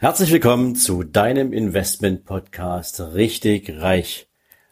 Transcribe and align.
Herzlich 0.00 0.30
willkommen 0.30 0.76
zu 0.76 1.02
deinem 1.02 1.52
Investment 1.52 2.24
Podcast 2.24 3.00
Richtig 3.00 3.68
Reich. 3.80 4.28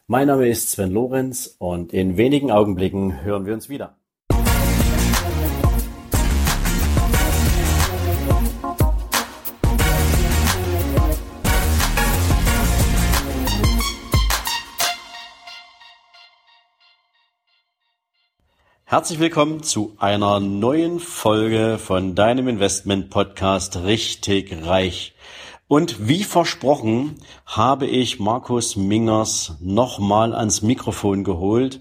Mein 0.07 0.29
Name 0.29 0.49
ist 0.49 0.71
Sven 0.71 0.93
Lorenz 0.93 1.57
und 1.59 1.93
in 1.93 2.17
wenigen 2.17 2.53
Augenblicken 2.53 3.25
hören 3.25 3.45
wir 3.45 3.53
uns 3.53 3.69
wieder. 3.69 3.97
Herzlich 18.89 19.19
willkommen 19.19 19.65
zu 19.65 19.97
einer 19.99 20.39
neuen 20.39 21.01
Folge 21.01 21.77
von 21.77 22.15
deinem 22.15 22.47
Investment 22.47 23.11
Podcast 23.11 23.79
Richtig 23.79 24.65
Reich. 24.65 25.13
Und 25.67 26.07
wie 26.07 26.23
versprochen 26.23 27.17
habe 27.45 27.89
ich 27.89 28.21
Markus 28.21 28.77
Mingers 28.77 29.57
nochmal 29.61 30.33
ans 30.33 30.63
Mikrofon 30.63 31.25
geholt, 31.25 31.81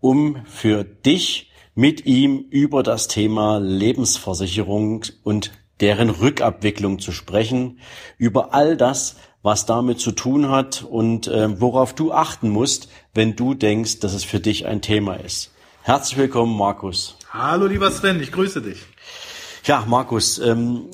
um 0.00 0.46
für 0.46 0.82
dich 0.82 1.50
mit 1.74 2.06
ihm 2.06 2.46
über 2.48 2.82
das 2.82 3.06
Thema 3.06 3.58
Lebensversicherung 3.58 5.04
und 5.24 5.50
deren 5.80 6.08
Rückabwicklung 6.08 7.00
zu 7.00 7.12
sprechen, 7.12 7.80
über 8.16 8.54
all 8.54 8.78
das, 8.78 9.16
was 9.42 9.66
damit 9.66 10.00
zu 10.00 10.10
tun 10.10 10.48
hat 10.48 10.82
und 10.82 11.28
äh, 11.28 11.60
worauf 11.60 11.94
du 11.94 12.12
achten 12.12 12.48
musst, 12.48 12.88
wenn 13.12 13.36
du 13.36 13.52
denkst, 13.52 14.00
dass 14.00 14.14
es 14.14 14.24
für 14.24 14.40
dich 14.40 14.64
ein 14.64 14.80
Thema 14.80 15.16
ist. 15.16 15.52
Herzlich 15.86 16.18
willkommen, 16.18 16.56
Markus. 16.56 17.16
Hallo, 17.32 17.66
lieber 17.66 17.92
Sven, 17.92 18.20
ich 18.20 18.32
grüße 18.32 18.60
dich. 18.60 18.82
Ja, 19.62 19.84
Markus, 19.86 20.40
ähm, 20.40 20.86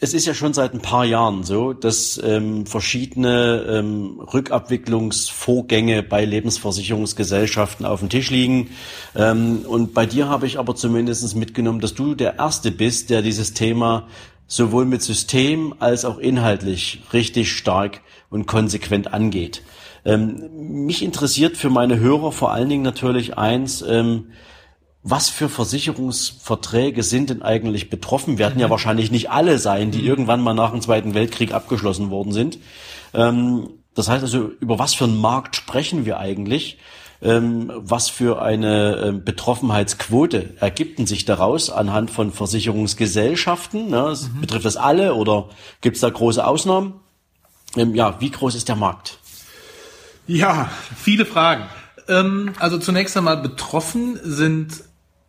es 0.00 0.12
ist 0.12 0.26
ja 0.26 0.34
schon 0.34 0.54
seit 0.54 0.74
ein 0.74 0.82
paar 0.82 1.04
Jahren 1.04 1.44
so, 1.44 1.72
dass 1.72 2.20
ähm, 2.24 2.66
verschiedene 2.66 3.64
ähm, 3.68 4.18
Rückabwicklungsvorgänge 4.18 6.02
bei 6.02 6.24
Lebensversicherungsgesellschaften 6.24 7.86
auf 7.86 8.00
dem 8.00 8.08
Tisch 8.08 8.30
liegen. 8.30 8.70
Ähm, 9.14 9.60
und 9.68 9.94
bei 9.94 10.04
dir 10.04 10.28
habe 10.28 10.48
ich 10.48 10.58
aber 10.58 10.74
zumindest 10.74 11.36
mitgenommen, 11.36 11.78
dass 11.78 11.94
du 11.94 12.16
der 12.16 12.40
Erste 12.40 12.72
bist, 12.72 13.10
der 13.10 13.22
dieses 13.22 13.54
Thema 13.54 14.08
sowohl 14.50 14.84
mit 14.84 15.00
System 15.00 15.74
als 15.78 16.04
auch 16.04 16.18
inhaltlich 16.18 17.02
richtig 17.12 17.52
stark 17.52 18.00
und 18.30 18.46
konsequent 18.46 19.14
angeht. 19.14 19.62
Ähm, 20.04 20.84
mich 20.84 21.04
interessiert 21.04 21.56
für 21.56 21.70
meine 21.70 22.00
Hörer 22.00 22.32
vor 22.32 22.50
allen 22.50 22.68
Dingen 22.68 22.82
natürlich 22.82 23.38
eins, 23.38 23.80
ähm, 23.82 24.32
was 25.04 25.28
für 25.30 25.48
Versicherungsverträge 25.48 27.04
sind 27.04 27.30
denn 27.30 27.42
eigentlich 27.42 27.90
betroffen? 27.90 28.38
Werden 28.38 28.56
mhm. 28.56 28.62
ja 28.62 28.70
wahrscheinlich 28.70 29.12
nicht 29.12 29.30
alle 29.30 29.58
sein, 29.58 29.92
die 29.92 30.00
mhm. 30.00 30.08
irgendwann 30.08 30.40
mal 30.40 30.54
nach 30.54 30.72
dem 30.72 30.80
Zweiten 30.80 31.14
Weltkrieg 31.14 31.54
abgeschlossen 31.54 32.10
worden 32.10 32.32
sind. 32.32 32.58
Ähm, 33.14 33.68
das 33.94 34.08
heißt 34.08 34.24
also, 34.24 34.50
über 34.60 34.80
was 34.80 34.94
für 34.94 35.04
einen 35.04 35.20
Markt 35.20 35.54
sprechen 35.54 36.06
wir 36.06 36.18
eigentlich? 36.18 36.78
Ähm, 37.22 37.70
was 37.74 38.08
für 38.08 38.40
eine 38.40 38.96
äh, 38.96 39.12
Betroffenheitsquote 39.12 40.54
ergibt 40.58 41.06
sich 41.06 41.26
daraus 41.26 41.68
anhand 41.68 42.10
von 42.10 42.32
Versicherungsgesellschaften? 42.32 43.90
Ne? 43.90 44.16
Mhm. 44.34 44.40
Betrifft 44.40 44.64
das 44.64 44.78
alle 44.78 45.14
oder 45.14 45.50
gibt 45.82 45.96
es 45.96 46.00
da 46.00 46.08
große 46.08 46.46
Ausnahmen? 46.46 46.94
Ähm, 47.76 47.94
ja, 47.94 48.18
wie 48.20 48.30
groß 48.30 48.54
ist 48.54 48.68
der 48.68 48.76
Markt? 48.76 49.18
Ja, 50.26 50.70
viele 50.96 51.26
Fragen. 51.26 51.64
Ähm, 52.08 52.54
also 52.58 52.78
zunächst 52.78 53.14
einmal 53.16 53.36
betroffen 53.36 54.18
sind 54.22 54.84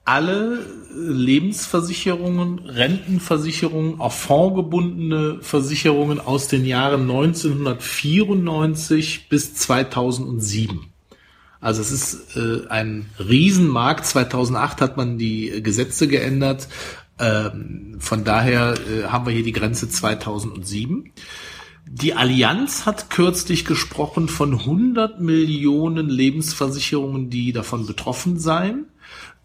alle 0.05 0.65
Lebensversicherungen, 0.95 2.59
Rentenversicherungen, 2.59 3.99
auch 3.99 4.13
fondgebundene 4.13 5.39
Versicherungen 5.41 6.19
aus 6.19 6.47
den 6.47 6.65
Jahren 6.65 7.01
1994 7.01 9.29
bis 9.29 9.53
2007. 9.55 10.90
Also 11.61 11.81
es 11.81 11.91
ist 11.91 12.35
äh, 12.35 12.67
ein 12.67 13.05
Riesenmarkt. 13.19 14.05
2008 14.05 14.81
hat 14.81 14.97
man 14.97 15.17
die 15.17 15.61
Gesetze 15.61 16.07
geändert. 16.07 16.67
Ähm, 17.19 17.97
von 17.99 18.23
daher 18.23 18.73
äh, 18.73 19.03
haben 19.07 19.27
wir 19.27 19.33
hier 19.33 19.43
die 19.43 19.51
Grenze 19.51 19.87
2007. 19.87 21.11
Die 21.85 22.15
Allianz 22.15 22.85
hat 22.85 23.09
kürzlich 23.09 23.65
gesprochen 23.65 24.27
von 24.27 24.53
100 24.53 25.21
Millionen 25.21 26.09
Lebensversicherungen, 26.09 27.29
die 27.29 27.53
davon 27.53 27.85
betroffen 27.85 28.39
seien. 28.39 28.87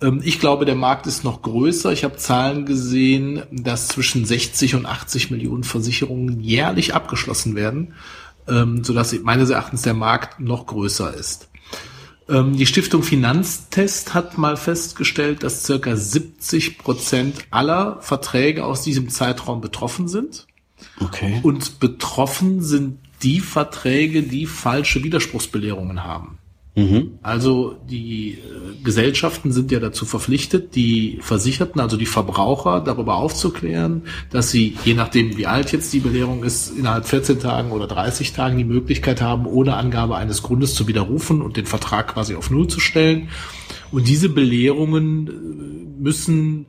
Ähm, 0.00 0.20
ich 0.24 0.40
glaube, 0.40 0.64
der 0.64 0.74
Markt 0.74 1.06
ist 1.06 1.22
noch 1.22 1.42
größer. 1.42 1.92
Ich 1.92 2.02
habe 2.02 2.16
Zahlen 2.16 2.64
gesehen, 2.64 3.42
dass 3.50 3.88
zwischen 3.88 4.24
60 4.24 4.74
und 4.74 4.86
80 4.86 5.30
Millionen 5.30 5.64
Versicherungen 5.64 6.40
jährlich 6.40 6.94
abgeschlossen 6.94 7.56
werden, 7.56 7.92
ähm, 8.48 8.84
sodass 8.84 9.12
meines 9.20 9.50
Erachtens 9.50 9.82
der 9.82 9.94
Markt 9.94 10.40
noch 10.40 10.66
größer 10.66 11.12
ist. 11.12 11.48
Ähm, 12.28 12.56
die 12.56 12.66
Stiftung 12.66 13.02
Finanztest 13.02 14.14
hat 14.14 14.36
mal 14.38 14.56
festgestellt, 14.56 15.42
dass 15.42 15.64
circa 15.64 15.96
70 15.96 16.78
Prozent 16.78 17.46
aller 17.50 17.98
Verträge 18.00 18.64
aus 18.64 18.82
diesem 18.82 19.08
Zeitraum 19.08 19.60
betroffen 19.60 20.08
sind. 20.08 20.46
Okay. 21.00 21.40
Und 21.42 21.78
betroffen 21.80 22.62
sind 22.62 22.98
die 23.22 23.40
Verträge, 23.40 24.22
die 24.22 24.46
falsche 24.46 25.02
Widerspruchsbelehrungen 25.02 26.04
haben. 26.04 26.38
Mhm. 26.76 27.18
Also 27.22 27.76
die 27.88 28.32
äh, 28.32 28.84
Gesellschaften 28.84 29.50
sind 29.50 29.72
ja 29.72 29.80
dazu 29.80 30.04
verpflichtet, 30.04 30.76
die 30.76 31.18
Versicherten, 31.22 31.80
also 31.80 31.96
die 31.96 32.04
Verbraucher, 32.04 32.82
darüber 32.82 33.16
aufzuklären, 33.16 34.02
dass 34.30 34.50
sie, 34.50 34.76
je 34.84 34.92
nachdem 34.92 35.38
wie 35.38 35.46
alt 35.46 35.72
jetzt 35.72 35.94
die 35.94 36.00
Belehrung 36.00 36.44
ist, 36.44 36.76
innerhalb 36.76 37.06
14 37.06 37.40
Tagen 37.40 37.70
oder 37.72 37.86
30 37.86 38.34
Tagen 38.34 38.58
die 38.58 38.64
Möglichkeit 38.64 39.22
haben, 39.22 39.46
ohne 39.46 39.74
Angabe 39.74 40.16
eines 40.16 40.42
Grundes 40.42 40.74
zu 40.74 40.86
widerrufen 40.86 41.40
und 41.40 41.56
den 41.56 41.64
Vertrag 41.64 42.08
quasi 42.08 42.34
auf 42.34 42.50
Null 42.50 42.68
zu 42.68 42.78
stellen. 42.78 43.30
Und 43.90 44.06
diese 44.06 44.28
Belehrungen 44.28 45.28
äh, 45.28 46.02
müssen 46.02 46.66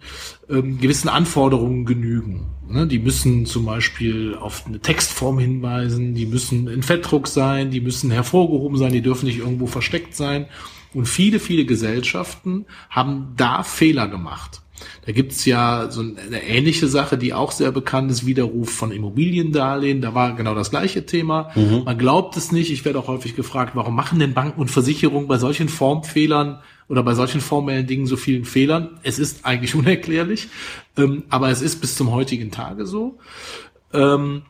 ähm, 0.50 0.80
gewissen 0.80 1.10
Anforderungen 1.10 1.86
genügen. 1.86 2.46
Ne? 2.70 2.88
Die 2.88 3.00
müssen 3.00 3.46
zum 3.46 3.66
Beispiel 3.66 4.36
auf 4.36 4.66
eine 4.66 4.80
Textform 4.80 5.40
hinweisen, 5.40 6.14
die 6.16 6.26
müssen 6.26 6.68
in 6.68 6.84
Fettdruck 6.84 7.28
sein, 7.28 7.72
die 7.72 7.82
müssen 7.82 8.12
hervorgehoben 8.12 8.78
sein, 8.78 8.92
die 8.92 9.02
dürfen 9.02 9.26
nicht 9.26 9.40
irgendwo 9.40 9.68
versteckt 9.68 10.16
sein. 10.16 10.48
Und 10.94 11.08
viele, 11.08 11.40
viele 11.40 11.66
Gesellschaften 11.66 12.66
haben 12.90 13.34
da 13.36 13.64
Fehler 13.64 14.08
gemacht. 14.08 14.62
Da 15.06 15.12
gibt's 15.12 15.46
ja 15.46 15.90
so 15.90 16.02
eine 16.02 16.44
ähnliche 16.44 16.88
Sache, 16.88 17.18
die 17.18 17.34
auch 17.34 17.52
sehr 17.52 17.72
bekannt 17.72 18.12
ist, 18.12 18.26
Widerruf 18.26 18.70
von 18.70 18.92
Immobiliendarlehen. 18.92 20.02
Da 20.02 20.14
war 20.14 20.36
genau 20.36 20.54
das 20.54 20.70
gleiche 20.70 21.06
Thema. 21.06 21.50
Mhm. 21.56 21.84
Man 21.86 21.98
glaubt 21.98 22.38
es 22.38 22.52
nicht. 22.52 22.72
Ich 22.72 22.86
werde 22.86 23.00
auch 23.00 23.08
häufig 23.08 23.36
gefragt, 23.36 23.72
warum 23.76 23.96
machen 23.96 24.20
denn 24.20 24.34
Banken 24.34 24.60
und 24.62 24.70
Versicherungen 24.70 25.28
bei 25.28 25.38
solchen 25.38 25.70
Formfehlern 25.70 26.60
oder 26.90 27.04
bei 27.04 27.14
solchen 27.14 27.42
formellen 27.42 27.88
Dingen 27.88 28.06
so 28.06 28.18
vielen 28.18 28.46
Fehlern. 28.46 29.00
Es 29.04 29.20
ist 29.20 29.46
eigentlich 29.46 29.76
unerklärlich, 29.76 30.50
ähm, 30.98 31.24
aber 31.30 31.50
es 31.50 31.62
ist 31.62 31.82
bis 31.82 31.96
zum 31.96 32.12
heutigen 32.12 32.52
Tage 32.52 32.86
so. 32.86 33.20
Ähm, 33.94 34.44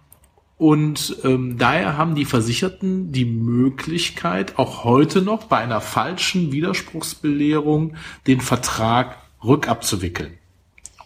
und 0.58 1.18
ähm, 1.24 1.58
daher 1.60 1.98
haben 1.98 2.16
die 2.16 2.26
Versicherten 2.26 3.12
die 3.12 3.26
Möglichkeit, 3.26 4.58
auch 4.58 4.84
heute 4.84 5.22
noch 5.22 5.44
bei 5.46 5.58
einer 5.58 5.82
falschen 5.82 6.52
Widerspruchsbelehrung 6.52 7.96
den 8.26 8.42
Vertrag 8.42 9.18
rückabzuwickeln. 9.44 10.34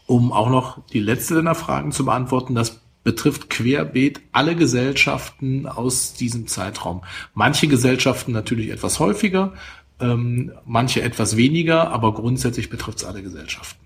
Um 0.05 0.31
auch 0.31 0.49
noch 0.49 0.85
die 0.87 1.01
letzte 1.01 1.35
deiner 1.35 1.55
Fragen 1.55 1.91
zu 1.91 2.05
beantworten, 2.05 2.55
das 2.55 2.79
betrifft 3.03 3.49
querbeet 3.49 4.21
alle 4.31 4.55
Gesellschaften 4.55 5.65
aus 5.67 6.13
diesem 6.13 6.47
Zeitraum. 6.47 7.01
Manche 7.33 7.67
Gesellschaften 7.67 8.31
natürlich 8.31 8.69
etwas 8.69 8.99
häufiger, 8.99 9.53
ähm, 10.01 10.51
manche 10.65 11.01
etwas 11.01 11.37
weniger, 11.37 11.91
aber 11.91 12.13
grundsätzlich 12.13 12.69
betrifft 12.69 12.99
es 12.99 13.03
alle 13.05 13.21
Gesellschaften. 13.21 13.85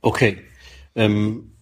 Okay. 0.00 0.38
Ähm, 0.94 1.52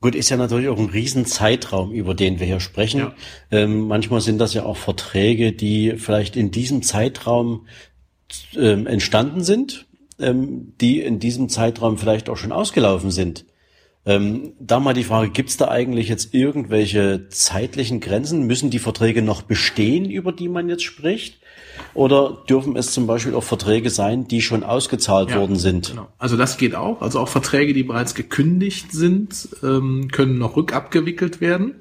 gut, 0.00 0.14
ist 0.14 0.30
ja 0.30 0.36
natürlich 0.36 0.68
auch 0.68 0.78
ein 0.78 0.90
Riesenzeitraum, 0.90 1.92
über 1.92 2.14
den 2.14 2.40
wir 2.40 2.46
hier 2.46 2.60
sprechen. 2.60 3.00
Ja. 3.00 3.14
Ähm, 3.50 3.86
manchmal 3.86 4.20
sind 4.20 4.38
das 4.38 4.54
ja 4.54 4.64
auch 4.64 4.76
Verträge, 4.76 5.52
die 5.52 5.94
vielleicht 5.96 6.36
in 6.36 6.50
diesem 6.50 6.82
Zeitraum 6.82 7.66
ähm, 8.56 8.86
entstanden 8.86 9.42
sind, 9.42 9.86
ähm, 10.18 10.74
die 10.80 11.00
in 11.00 11.18
diesem 11.18 11.48
Zeitraum 11.48 11.98
vielleicht 11.98 12.28
auch 12.28 12.36
schon 12.36 12.52
ausgelaufen 12.52 13.10
sind. 13.10 13.44
Ähm, 14.06 14.52
da 14.60 14.80
mal 14.80 14.92
die 14.92 15.04
Frage, 15.04 15.30
gibt 15.30 15.48
es 15.48 15.56
da 15.56 15.68
eigentlich 15.68 16.08
jetzt 16.08 16.34
irgendwelche 16.34 17.28
zeitlichen 17.30 18.00
Grenzen? 18.00 18.46
Müssen 18.46 18.68
die 18.70 18.78
Verträge 18.78 19.22
noch 19.22 19.42
bestehen, 19.42 20.10
über 20.10 20.30
die 20.30 20.48
man 20.48 20.68
jetzt 20.68 20.84
spricht? 20.84 21.38
Oder 21.94 22.44
dürfen 22.48 22.76
es 22.76 22.92
zum 22.92 23.06
Beispiel 23.06 23.34
auch 23.34 23.42
Verträge 23.42 23.88
sein, 23.88 24.28
die 24.28 24.42
schon 24.42 24.62
ausgezahlt 24.62 25.30
ja, 25.30 25.40
worden 25.40 25.56
sind? 25.56 25.90
Genau. 25.90 26.08
Also 26.18 26.36
das 26.36 26.58
geht 26.58 26.74
auch. 26.74 27.00
Also 27.00 27.18
auch 27.18 27.28
Verträge, 27.28 27.72
die 27.72 27.82
bereits 27.82 28.14
gekündigt 28.14 28.92
sind, 28.92 29.48
ähm, 29.62 30.08
können 30.12 30.38
noch 30.38 30.56
rückabgewickelt 30.56 31.40
werden. 31.40 31.76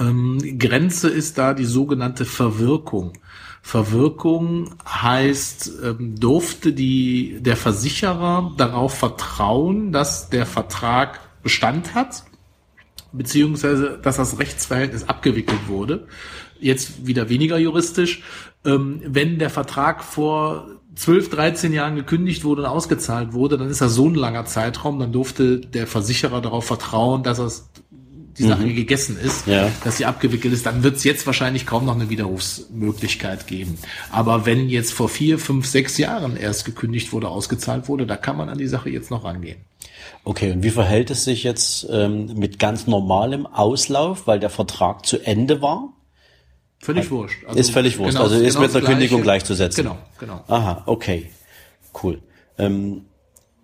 Ähm, 0.00 0.58
Grenze 0.58 1.08
ist 1.08 1.36
da 1.36 1.52
die 1.52 1.64
sogenannte 1.64 2.24
Verwirkung. 2.24 3.12
Verwirkung 3.62 4.76
heißt, 4.86 5.72
ähm, 5.84 6.14
durfte 6.18 6.72
die, 6.72 7.38
der 7.40 7.56
Versicherer 7.56 8.54
darauf 8.56 8.94
vertrauen, 8.94 9.92
dass 9.92 10.30
der 10.30 10.46
Vertrag 10.46 11.20
Bestand 11.46 11.94
hat 11.94 12.24
beziehungsweise 13.12 13.98
dass 14.02 14.16
das 14.16 14.38
Rechtsverhältnis 14.38 15.08
abgewickelt 15.08 15.68
wurde. 15.68 16.08
Jetzt 16.58 17.06
wieder 17.06 17.28
weniger 17.28 17.56
juristisch. 17.56 18.22
Ähm, 18.64 19.00
wenn 19.04 19.38
der 19.38 19.48
Vertrag 19.48 20.02
vor 20.02 20.66
12, 20.96 21.30
13 21.30 21.72
Jahren 21.72 21.94
gekündigt 21.94 22.44
wurde 22.44 22.62
und 22.62 22.68
ausgezahlt 22.68 23.32
wurde, 23.32 23.58
dann 23.58 23.68
ist 23.68 23.80
das 23.80 23.94
so 23.94 24.08
ein 24.08 24.14
langer 24.14 24.46
Zeitraum, 24.46 24.98
dann 24.98 25.12
durfte 25.12 25.60
der 25.60 25.86
Versicherer 25.86 26.40
darauf 26.40 26.66
vertrauen, 26.66 27.22
dass 27.22 27.38
es 27.38 27.68
die 28.38 28.44
Sache 28.44 28.62
mhm. 28.62 28.74
gegessen 28.74 29.16
ist, 29.18 29.46
ja. 29.46 29.70
dass 29.84 29.96
sie 29.96 30.04
abgewickelt 30.04 30.52
ist, 30.52 30.66
dann 30.66 30.82
wird 30.82 30.96
es 30.96 31.04
jetzt 31.04 31.26
wahrscheinlich 31.26 31.64
kaum 31.64 31.86
noch 31.86 31.94
eine 31.94 32.10
Widerrufsmöglichkeit 32.10 33.46
geben. 33.46 33.78
Aber 34.10 34.44
wenn 34.44 34.68
jetzt 34.68 34.92
vor 34.92 35.08
vier, 35.08 35.38
fünf, 35.38 35.66
sechs 35.66 35.96
Jahren 35.96 36.36
erst 36.36 36.64
gekündigt 36.64 37.12
wurde, 37.12 37.28
ausgezahlt 37.28 37.88
wurde, 37.88 38.06
da 38.06 38.16
kann 38.16 38.36
man 38.36 38.48
an 38.48 38.58
die 38.58 38.66
Sache 38.66 38.90
jetzt 38.90 39.10
noch 39.10 39.24
rangehen. 39.24 39.58
Okay, 40.26 40.50
und 40.50 40.64
wie 40.64 40.70
verhält 40.70 41.12
es 41.12 41.22
sich 41.22 41.44
jetzt 41.44 41.86
ähm, 41.88 42.34
mit 42.34 42.58
ganz 42.58 42.88
normalem 42.88 43.46
Auslauf, 43.46 44.26
weil 44.26 44.40
der 44.40 44.50
Vertrag 44.50 45.06
zu 45.06 45.20
Ende 45.20 45.62
war? 45.62 45.92
Völlig 46.80 47.12
wurscht. 47.12 47.44
Also 47.46 47.60
ist 47.60 47.70
völlig 47.70 47.96
wurscht. 47.96 48.14
Genau, 48.14 48.24
also 48.24 48.34
ist 48.34 48.56
genau 48.56 48.66
mit 48.66 48.74
einer 48.74 48.84
Kündigung 48.84 49.22
gleichzusetzen. 49.22 49.84
Genau, 49.84 49.98
genau. 50.18 50.42
Aha, 50.48 50.82
okay. 50.86 51.30
Cool. 52.02 52.22
Ähm, 52.58 53.04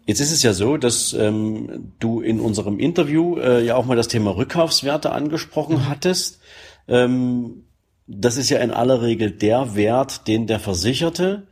jetzt 0.06 0.20
ist 0.20 0.31
es 0.31 0.44
ja 0.44 0.53
so, 0.53 0.76
dass 0.76 1.12
ähm, 1.14 1.94
du 1.99 2.20
in 2.20 2.38
unserem 2.38 2.79
Interview 2.79 3.38
äh, 3.38 3.64
ja 3.64 3.75
auch 3.75 3.85
mal 3.85 3.97
das 3.97 4.06
Thema 4.06 4.37
Rückkaufswerte 4.37 5.11
angesprochen 5.11 5.79
mhm. 5.79 5.88
hattest. 5.88 6.38
Ähm, 6.87 7.64
das 8.06 8.37
ist 8.37 8.50
ja 8.50 8.61
in 8.61 8.70
aller 8.70 9.03
Regel 9.03 9.32
der 9.32 9.75
Wert, 9.75 10.29
den 10.29 10.47
der 10.47 10.61
Versicherte 10.61 11.49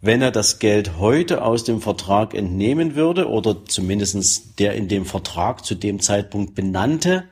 wenn 0.00 0.22
er 0.22 0.30
das 0.30 0.58
Geld 0.58 0.98
heute 0.98 1.42
aus 1.42 1.64
dem 1.64 1.80
Vertrag 1.80 2.34
entnehmen 2.34 2.94
würde 2.94 3.28
oder 3.28 3.64
zumindestens 3.64 4.54
der 4.54 4.74
in 4.74 4.88
dem 4.88 5.04
Vertrag 5.04 5.64
zu 5.64 5.74
dem 5.74 6.00
Zeitpunkt 6.00 6.54
benannte 6.54 7.24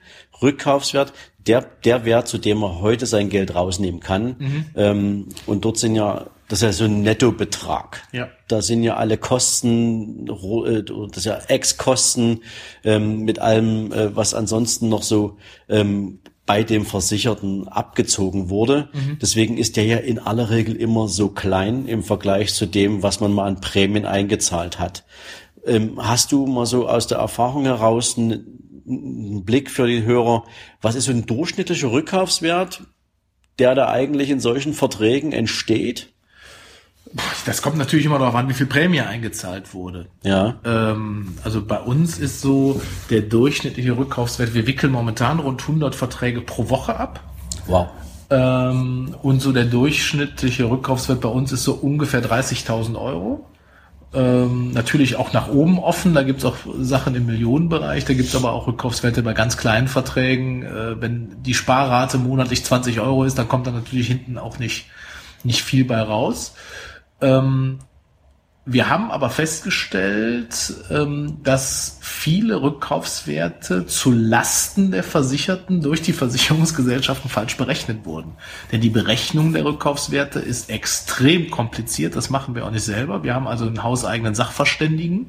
Rückkaufswert, 0.42 1.12
der, 1.46 1.64
der 1.84 2.04
Wert, 2.04 2.28
zu 2.28 2.38
dem 2.38 2.62
er 2.62 2.80
heute 2.80 3.06
sein 3.06 3.28
Geld 3.28 3.54
rausnehmen 3.54 4.00
kann. 4.00 4.36
Mhm. 4.38 4.64
Ähm, 4.74 5.28
und 5.46 5.64
dort 5.64 5.78
sind 5.78 5.94
ja, 5.94 6.26
das 6.48 6.58
ist 6.58 6.62
ja 6.62 6.72
so 6.72 6.84
ein 6.84 7.02
Nettobetrag. 7.02 8.02
Ja. 8.12 8.28
Da 8.48 8.62
sind 8.62 8.82
ja 8.82 8.96
alle 8.96 9.16
Kosten, 9.16 10.28
äh, 10.28 10.82
das 10.82 11.18
ist 11.18 11.24
ja 11.24 11.38
Ex-Kosten 11.46 12.42
ähm, 12.84 13.20
mit 13.20 13.38
allem, 13.38 13.92
äh, 13.92 14.14
was 14.16 14.34
ansonsten 14.34 14.88
noch 14.88 15.04
so 15.04 15.38
ähm, 15.68 16.18
bei 16.46 16.62
dem 16.62 16.86
Versicherten 16.86 17.68
abgezogen 17.68 18.48
wurde. 18.48 18.88
Mhm. 18.92 19.18
Deswegen 19.20 19.58
ist 19.58 19.76
der 19.76 19.84
ja 19.84 19.96
in 19.98 20.20
aller 20.20 20.50
Regel 20.50 20.76
immer 20.76 21.08
so 21.08 21.28
klein 21.28 21.86
im 21.86 22.04
Vergleich 22.04 22.54
zu 22.54 22.66
dem, 22.66 23.02
was 23.02 23.20
man 23.20 23.32
mal 23.32 23.46
an 23.46 23.60
Prämien 23.60 24.06
eingezahlt 24.06 24.78
hat. 24.78 25.04
Ähm, 25.66 25.98
hast 25.98 26.30
du 26.30 26.46
mal 26.46 26.64
so 26.64 26.88
aus 26.88 27.08
der 27.08 27.18
Erfahrung 27.18 27.64
heraus 27.64 28.16
einen, 28.16 28.84
einen 28.88 29.44
Blick 29.44 29.70
für 29.70 29.88
die 29.88 30.04
Hörer, 30.04 30.44
was 30.80 30.94
ist 30.94 31.06
so 31.06 31.10
ein 31.10 31.26
durchschnittlicher 31.26 31.90
Rückkaufswert, 31.90 32.84
der 33.58 33.74
da 33.74 33.88
eigentlich 33.88 34.30
in 34.30 34.38
solchen 34.38 34.72
Verträgen 34.72 35.32
entsteht? 35.32 36.14
Das 37.44 37.62
kommt 37.62 37.76
natürlich 37.76 38.06
immer 38.06 38.18
darauf 38.18 38.34
an, 38.34 38.48
wie 38.48 38.54
viel 38.54 38.66
Prämie 38.66 39.00
eingezahlt 39.00 39.72
wurde. 39.74 40.08
Ja. 40.22 40.56
Ähm, 40.64 41.36
also 41.44 41.64
bei 41.64 41.78
uns 41.78 42.18
ist 42.18 42.40
so 42.40 42.80
der 43.10 43.22
durchschnittliche 43.22 43.96
Rückkaufswert, 43.96 44.54
wir 44.54 44.66
wickeln 44.66 44.92
momentan 44.92 45.38
rund 45.38 45.62
100 45.62 45.94
Verträge 45.94 46.40
pro 46.40 46.68
Woche 46.68 46.98
ab. 46.98 47.20
Wow. 47.66 47.88
Ähm, 48.28 49.14
und 49.22 49.40
so 49.40 49.52
der 49.52 49.64
durchschnittliche 49.64 50.68
Rückkaufswert 50.68 51.20
bei 51.20 51.28
uns 51.28 51.52
ist 51.52 51.64
so 51.64 51.74
ungefähr 51.74 52.22
30.000 52.22 53.00
Euro. 53.00 53.46
Ähm, 54.14 54.72
natürlich 54.72 55.16
auch 55.16 55.32
nach 55.32 55.48
oben 55.48 55.78
offen, 55.78 56.14
da 56.14 56.22
gibt's 56.22 56.44
auch 56.44 56.56
Sachen 56.78 57.14
im 57.14 57.26
Millionenbereich, 57.26 58.04
da 58.04 58.14
gibt's 58.14 58.34
aber 58.34 58.52
auch 58.52 58.66
Rückkaufswerte 58.66 59.22
bei 59.22 59.32
ganz 59.32 59.56
kleinen 59.56 59.88
Verträgen. 59.88 60.62
Äh, 60.62 61.00
wenn 61.00 61.42
die 61.42 61.54
Sparrate 61.54 62.18
monatlich 62.18 62.64
20 62.64 63.00
Euro 63.00 63.24
ist, 63.24 63.36
dann 63.36 63.48
kommt 63.48 63.66
da 63.66 63.72
natürlich 63.72 64.08
hinten 64.08 64.38
auch 64.38 64.58
nicht, 64.58 64.86
nicht 65.44 65.62
viel 65.62 65.84
bei 65.84 66.00
raus. 66.00 66.54
Ähm, 67.20 67.78
wir 68.68 68.90
haben 68.90 69.12
aber 69.12 69.30
festgestellt, 69.30 70.74
ähm, 70.90 71.38
dass 71.44 71.98
viele 72.00 72.62
Rückkaufswerte 72.62 73.86
zu 73.86 74.10
Lasten 74.10 74.90
der 74.90 75.04
Versicherten 75.04 75.82
durch 75.82 76.02
die 76.02 76.12
Versicherungsgesellschaften 76.12 77.30
falsch 77.30 77.56
berechnet 77.56 78.04
wurden. 78.04 78.32
Denn 78.72 78.80
die 78.80 78.90
Berechnung 78.90 79.52
der 79.52 79.64
Rückkaufswerte 79.64 80.40
ist 80.40 80.68
extrem 80.68 81.48
kompliziert. 81.48 82.16
Das 82.16 82.28
machen 82.28 82.56
wir 82.56 82.66
auch 82.66 82.72
nicht 82.72 82.82
selber. 82.82 83.22
Wir 83.22 83.36
haben 83.36 83.46
also 83.46 83.66
einen 83.66 83.84
hauseigenen 83.84 84.34
Sachverständigen. 84.34 85.28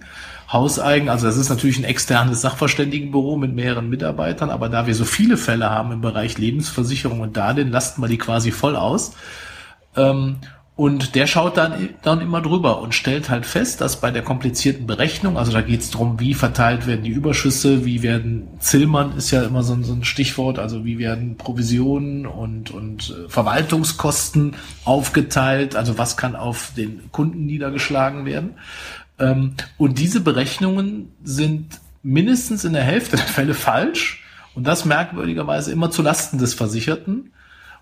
Hauseigen, 0.51 1.10
also 1.10 1.28
das 1.28 1.38
ist 1.38 1.50
natürlich 1.50 1.78
ein 1.78 1.84
externes 1.84 2.42
Sachverständigenbüro 2.42 3.36
mit 3.36 3.54
mehreren 3.54 3.89
Mitarbeitern, 3.89 4.50
aber 4.50 4.69
da 4.69 4.88
wir 4.88 4.95
so 4.95 5.04
viele 5.04 5.36
Fälle 5.36 5.69
haben 5.69 5.92
im 5.92 6.00
Bereich 6.00 6.38
Lebensversicherung 6.38 7.19
und 7.19 7.36
Darlehen, 7.36 7.69
lasten 7.69 8.01
wir 8.01 8.07
die 8.07 8.18
quasi 8.18 8.51
voll 8.51 8.78
aus. 8.78 9.12
Ähm, 9.98 10.38
und 10.77 11.15
der 11.15 11.25
schaut 11.25 11.57
dann, 11.57 11.89
dann 12.03 12.21
immer 12.21 12.39
drüber 12.39 12.81
und 12.81 12.94
stellt 12.94 13.31
halt 13.31 13.47
fest, 13.47 13.81
dass 13.81 14.00
bei 14.00 14.12
der 14.12 14.21
komplizierten 14.21 14.85
Berechnung, 14.85 15.35
also 15.35 15.51
da 15.51 15.62
geht 15.62 15.81
es 15.81 15.89
darum, 15.89 16.19
wie 16.19 16.35
verteilt 16.35 16.85
werden 16.85 17.01
die 17.03 17.09
Überschüsse, 17.09 17.83
wie 17.83 18.03
werden, 18.03 18.47
Zillmann 18.59 19.18
ist 19.18 19.31
ja 19.31 19.41
immer 19.41 19.63
so 19.63 19.74
ein, 19.74 19.83
so 19.83 19.94
ein 19.94 20.03
Stichwort, 20.03 20.59
also 20.59 20.85
wie 20.85 21.00
werden 21.00 21.35
Provisionen 21.35 22.27
und, 22.27 22.69
und 22.69 23.09
äh, 23.09 23.27
Verwaltungskosten 23.27 24.56
aufgeteilt, 24.85 25.75
also 25.75 25.97
was 25.97 26.15
kann 26.15 26.35
auf 26.35 26.74
den 26.77 27.12
Kunden 27.12 27.47
niedergeschlagen 27.47 28.25
werden. 28.25 28.51
Ähm, 29.18 29.56
und 29.79 29.97
diese 29.97 30.21
Berechnungen 30.21 31.12
sind 31.24 31.79
mindestens 32.03 32.65
in 32.65 32.74
der 32.74 32.83
Hälfte 32.83 33.18
der 33.18 33.25
Fälle 33.25 33.56
falsch 33.56 34.24
und 34.53 34.68
das 34.68 34.85
merkwürdigerweise 34.85 35.71
immer 35.71 35.89
zu 35.89 36.03
Lasten 36.03 36.38
des 36.38 36.53
Versicherten. 36.53 37.31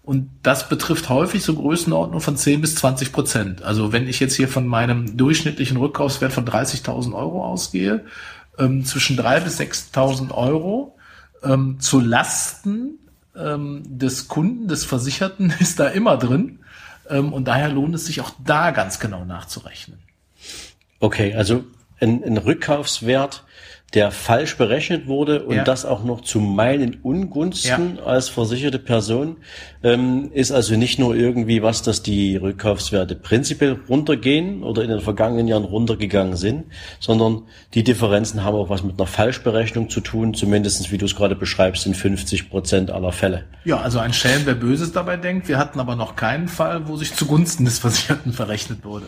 Und 0.06 0.30
das 0.44 0.70
betrifft 0.70 1.10
häufig 1.10 1.44
so 1.44 1.56
Größenordnung 1.56 2.22
von 2.22 2.38
10 2.38 2.62
bis 2.62 2.76
20 2.76 3.12
Prozent. 3.12 3.64
Also 3.64 3.92
wenn 3.92 4.08
ich 4.08 4.20
jetzt 4.20 4.36
hier 4.36 4.48
von 4.48 4.68
meinem 4.68 5.18
durchschnittlichen 5.18 5.78
Rückkaufswert 5.78 6.32
von 6.32 6.46
30.000 6.46 7.16
Euro 7.16 7.44
ausgehe, 7.44 8.06
ähm, 8.60 8.86
zwischen 8.86 9.18
3.000 9.18 9.40
bis 9.42 9.60
6.000 9.60 10.32
Euro 10.32 10.96
ähm, 11.44 11.80
zu 11.80 12.00
Lasten 12.00 13.00
ähm, 13.36 13.82
des 13.86 14.28
Kunden, 14.28 14.68
des 14.68 14.86
Versicherten 14.86 15.52
ist 15.60 15.80
da 15.80 15.88
immer 15.88 16.18
drin. 16.18 16.60
Ähm, 17.10 17.34
und 17.34 17.48
daher 17.48 17.70
lohnt 17.70 17.96
es 17.96 18.06
sich 18.06 18.22
auch 18.22 18.32
da 18.46 18.70
ganz 18.70 19.00
genau 19.00 19.26
nachzurechnen. 19.26 19.98
Okay, 21.00 21.34
also 21.34 21.64
ein, 22.00 22.24
ein 22.24 22.38
Rückkaufswert 22.38 23.44
der 23.96 24.12
falsch 24.12 24.58
berechnet 24.58 25.08
wurde 25.08 25.44
und 25.44 25.56
ja. 25.56 25.64
das 25.64 25.86
auch 25.86 26.04
noch 26.04 26.22
zu 26.22 26.42
meinen 26.42 26.98
Ungunsten 27.02 27.96
ja. 27.96 28.04
als 28.04 28.28
versicherte 28.28 28.78
Person, 28.78 29.38
ähm, 29.84 30.32
ist 30.34 30.52
also 30.52 30.76
nicht 30.76 31.00
nur 31.00 31.16
irgendwie 31.16 31.64
was, 31.64 31.82
dass 31.82 32.04
die 32.04 32.36
Rückkaufswerte 32.36 33.16
prinzipiell 33.16 33.80
runtergehen 33.88 34.64
oder 34.64 34.84
in 34.84 34.90
den 34.90 35.00
vergangenen 35.00 35.48
Jahren 35.48 35.64
runtergegangen 35.64 36.36
sind, 36.36 36.66
sondern 37.00 37.44
die 37.74 37.86
Differenzen 37.86 38.44
haben 38.44 38.56
auch 38.56 38.70
was 38.70 38.84
mit 38.84 39.00
einer 39.00 39.08
Falschberechnung 39.08 39.90
zu 39.90 40.02
tun, 40.02 40.34
zumindestens 40.34 40.92
wie 40.92 40.98
du 40.98 41.06
es 41.06 41.16
gerade 41.16 41.36
beschreibst, 41.36 41.86
in 41.86 41.94
50 41.94 42.50
Prozent 42.50 42.92
aller 42.92 43.14
Fälle. 43.14 43.46
Ja, 43.64 43.80
also 43.80 44.00
ein 44.00 44.12
Schelm, 44.12 44.42
wer 44.44 44.56
Böses 44.56 44.92
dabei 44.92 45.16
denkt. 45.16 45.48
Wir 45.48 45.58
hatten 45.58 45.80
aber 45.80 45.96
noch 45.96 46.18
keinen 46.18 46.50
Fall, 46.50 46.90
wo 46.90 46.98
sich 46.98 47.16
zugunsten 47.16 47.64
des 47.64 47.80
Versicherten 47.80 48.34
verrechnet 48.34 48.84
wurde. 48.84 49.06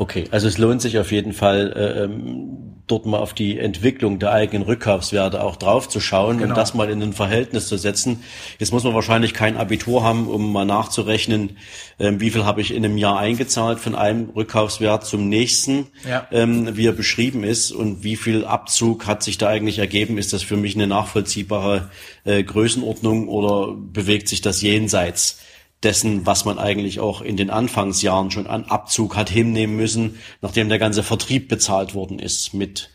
Okay, 0.00 0.24
also 0.30 0.48
es 0.48 0.56
lohnt 0.56 0.80
sich 0.80 0.98
auf 0.98 1.12
jeden 1.12 1.34
Fall, 1.34 1.74
äh, 1.76 2.04
ähm, 2.04 2.80
dort 2.86 3.04
mal 3.04 3.18
auf 3.18 3.34
die 3.34 3.58
Entwicklung 3.58 4.18
der 4.18 4.32
eigenen 4.32 4.62
Rückkaufswerte 4.62 5.42
auch 5.44 5.56
drauf 5.56 5.90
zu 5.90 6.00
schauen 6.00 6.38
genau. 6.38 6.48
und 6.48 6.56
das 6.56 6.72
mal 6.72 6.88
in 6.88 7.02
ein 7.02 7.12
Verhältnis 7.12 7.68
zu 7.68 7.76
setzen. 7.76 8.24
Jetzt 8.58 8.72
muss 8.72 8.82
man 8.82 8.94
wahrscheinlich 8.94 9.34
kein 9.34 9.58
Abitur 9.58 10.02
haben, 10.02 10.26
um 10.26 10.54
mal 10.54 10.64
nachzurechnen, 10.64 11.58
ähm, 11.98 12.18
wie 12.18 12.30
viel 12.30 12.46
habe 12.46 12.62
ich 12.62 12.72
in 12.72 12.82
einem 12.82 12.96
Jahr 12.96 13.18
eingezahlt 13.18 13.78
von 13.78 13.94
einem 13.94 14.30
Rückkaufswert 14.30 15.04
zum 15.04 15.28
nächsten, 15.28 15.88
ja. 16.08 16.26
ähm, 16.32 16.78
wie 16.78 16.86
er 16.86 16.92
beschrieben 16.92 17.44
ist 17.44 17.70
und 17.70 18.02
wie 18.02 18.16
viel 18.16 18.46
Abzug 18.46 19.06
hat 19.06 19.22
sich 19.22 19.36
da 19.36 19.48
eigentlich 19.48 19.80
ergeben. 19.80 20.16
Ist 20.16 20.32
das 20.32 20.42
für 20.42 20.56
mich 20.56 20.76
eine 20.76 20.86
nachvollziehbare 20.86 21.90
äh, 22.24 22.42
Größenordnung 22.42 23.28
oder 23.28 23.74
bewegt 23.74 24.28
sich 24.28 24.40
das 24.40 24.62
jenseits? 24.62 25.40
Dessen, 25.82 26.26
was 26.26 26.44
man 26.44 26.58
eigentlich 26.58 27.00
auch 27.00 27.22
in 27.22 27.36
den 27.36 27.50
Anfangsjahren 27.50 28.30
schon 28.30 28.46
an 28.46 28.64
Abzug 28.64 29.16
hat 29.16 29.30
hinnehmen 29.30 29.76
müssen, 29.76 30.18
nachdem 30.42 30.68
der 30.68 30.78
ganze 30.78 31.02
Vertrieb 31.02 31.48
bezahlt 31.48 31.94
worden 31.94 32.18
ist 32.18 32.52
mit 32.52 32.90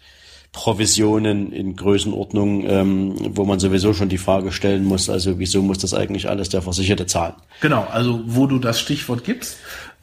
Provisionen 0.55 1.51
in 1.51 1.75
Größenordnung, 1.75 2.63
ähm, 2.65 3.15
wo 3.35 3.43
man 3.43 3.59
sowieso 3.59 3.93
schon 3.93 4.07
die 4.07 4.17
Frage 4.17 4.53
stellen 4.53 4.85
muss, 4.85 5.09
also 5.09 5.37
wieso 5.37 5.61
muss 5.61 5.79
das 5.79 5.93
eigentlich 5.93 6.29
alles 6.29 6.47
der 6.47 6.61
Versicherte 6.61 7.05
zahlen? 7.05 7.33
Genau, 7.59 7.85
also 7.91 8.21
wo 8.25 8.47
du 8.47 8.57
das 8.57 8.79
Stichwort 8.79 9.25
gibst, 9.25 9.57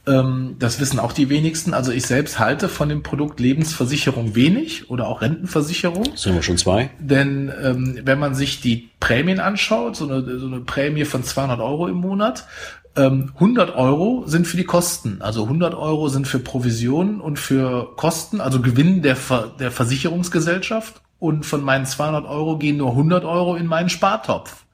das 0.05 0.81
wissen 0.81 0.99
auch 0.99 1.13
die 1.13 1.29
wenigsten. 1.29 1.75
Also 1.75 1.93
ich 1.93 2.07
selbst 2.07 2.41
halte 2.41 2.69
von 2.69 2.89
dem 2.89 3.05
Produkt 3.05 3.39
Lebensversicherung 3.39 4.35
wenig 4.35 4.91
oder 4.91 5.07
auch 5.07 5.23
Rentenversicherung. 5.23 6.17
Sind 6.17 6.35
wir 6.35 6.43
schon 6.43 6.59
zwei? 6.59 6.91
Denn 6.99 7.53
ähm, 7.63 8.01
wenn 8.05 8.19
man 8.19 8.35
sich 8.35 8.61
die 8.61 8.91
Prämien 8.99 9.39
anschaut, 9.39 9.95
so 9.95 10.09
eine, 10.09 10.39
so 10.41 10.47
eine 10.47 10.61
Prämie 10.61 11.05
von 11.05 11.23
200 11.23 11.61
Euro 11.61 11.87
im 11.87 11.97
Monat, 11.99 12.47
100 12.95 13.71
ähm, 13.71 13.75
Euro 13.75 14.25
sind 14.27 14.47
für 14.47 14.57
die 14.57 14.65
Kosten. 14.65 15.23
Also 15.23 15.45
100 15.45 15.75
Euro 15.75 16.09
sind 16.09 16.29
für 16.29 16.39
Provisionen 16.39 17.21
und 17.21 17.39
für 17.39 17.95
Kosten, 17.97 18.41
also 18.41 18.61
Gewinn 18.61 19.03
der, 19.03 19.17
Ver 19.17 19.53
der 19.59 19.71
Versicherungsgesellschaft. 19.71 21.01
und 21.19 21.47
von 21.47 21.63
meinen 21.63 21.87
200 21.87 22.27
Euro 22.27 22.59
gehen 22.59 22.77
nur 22.77 22.91
100 22.91 23.25
Euro 23.25 23.55
in 23.55 23.67
meinen 23.67 23.89
Spartopf. 23.89 24.65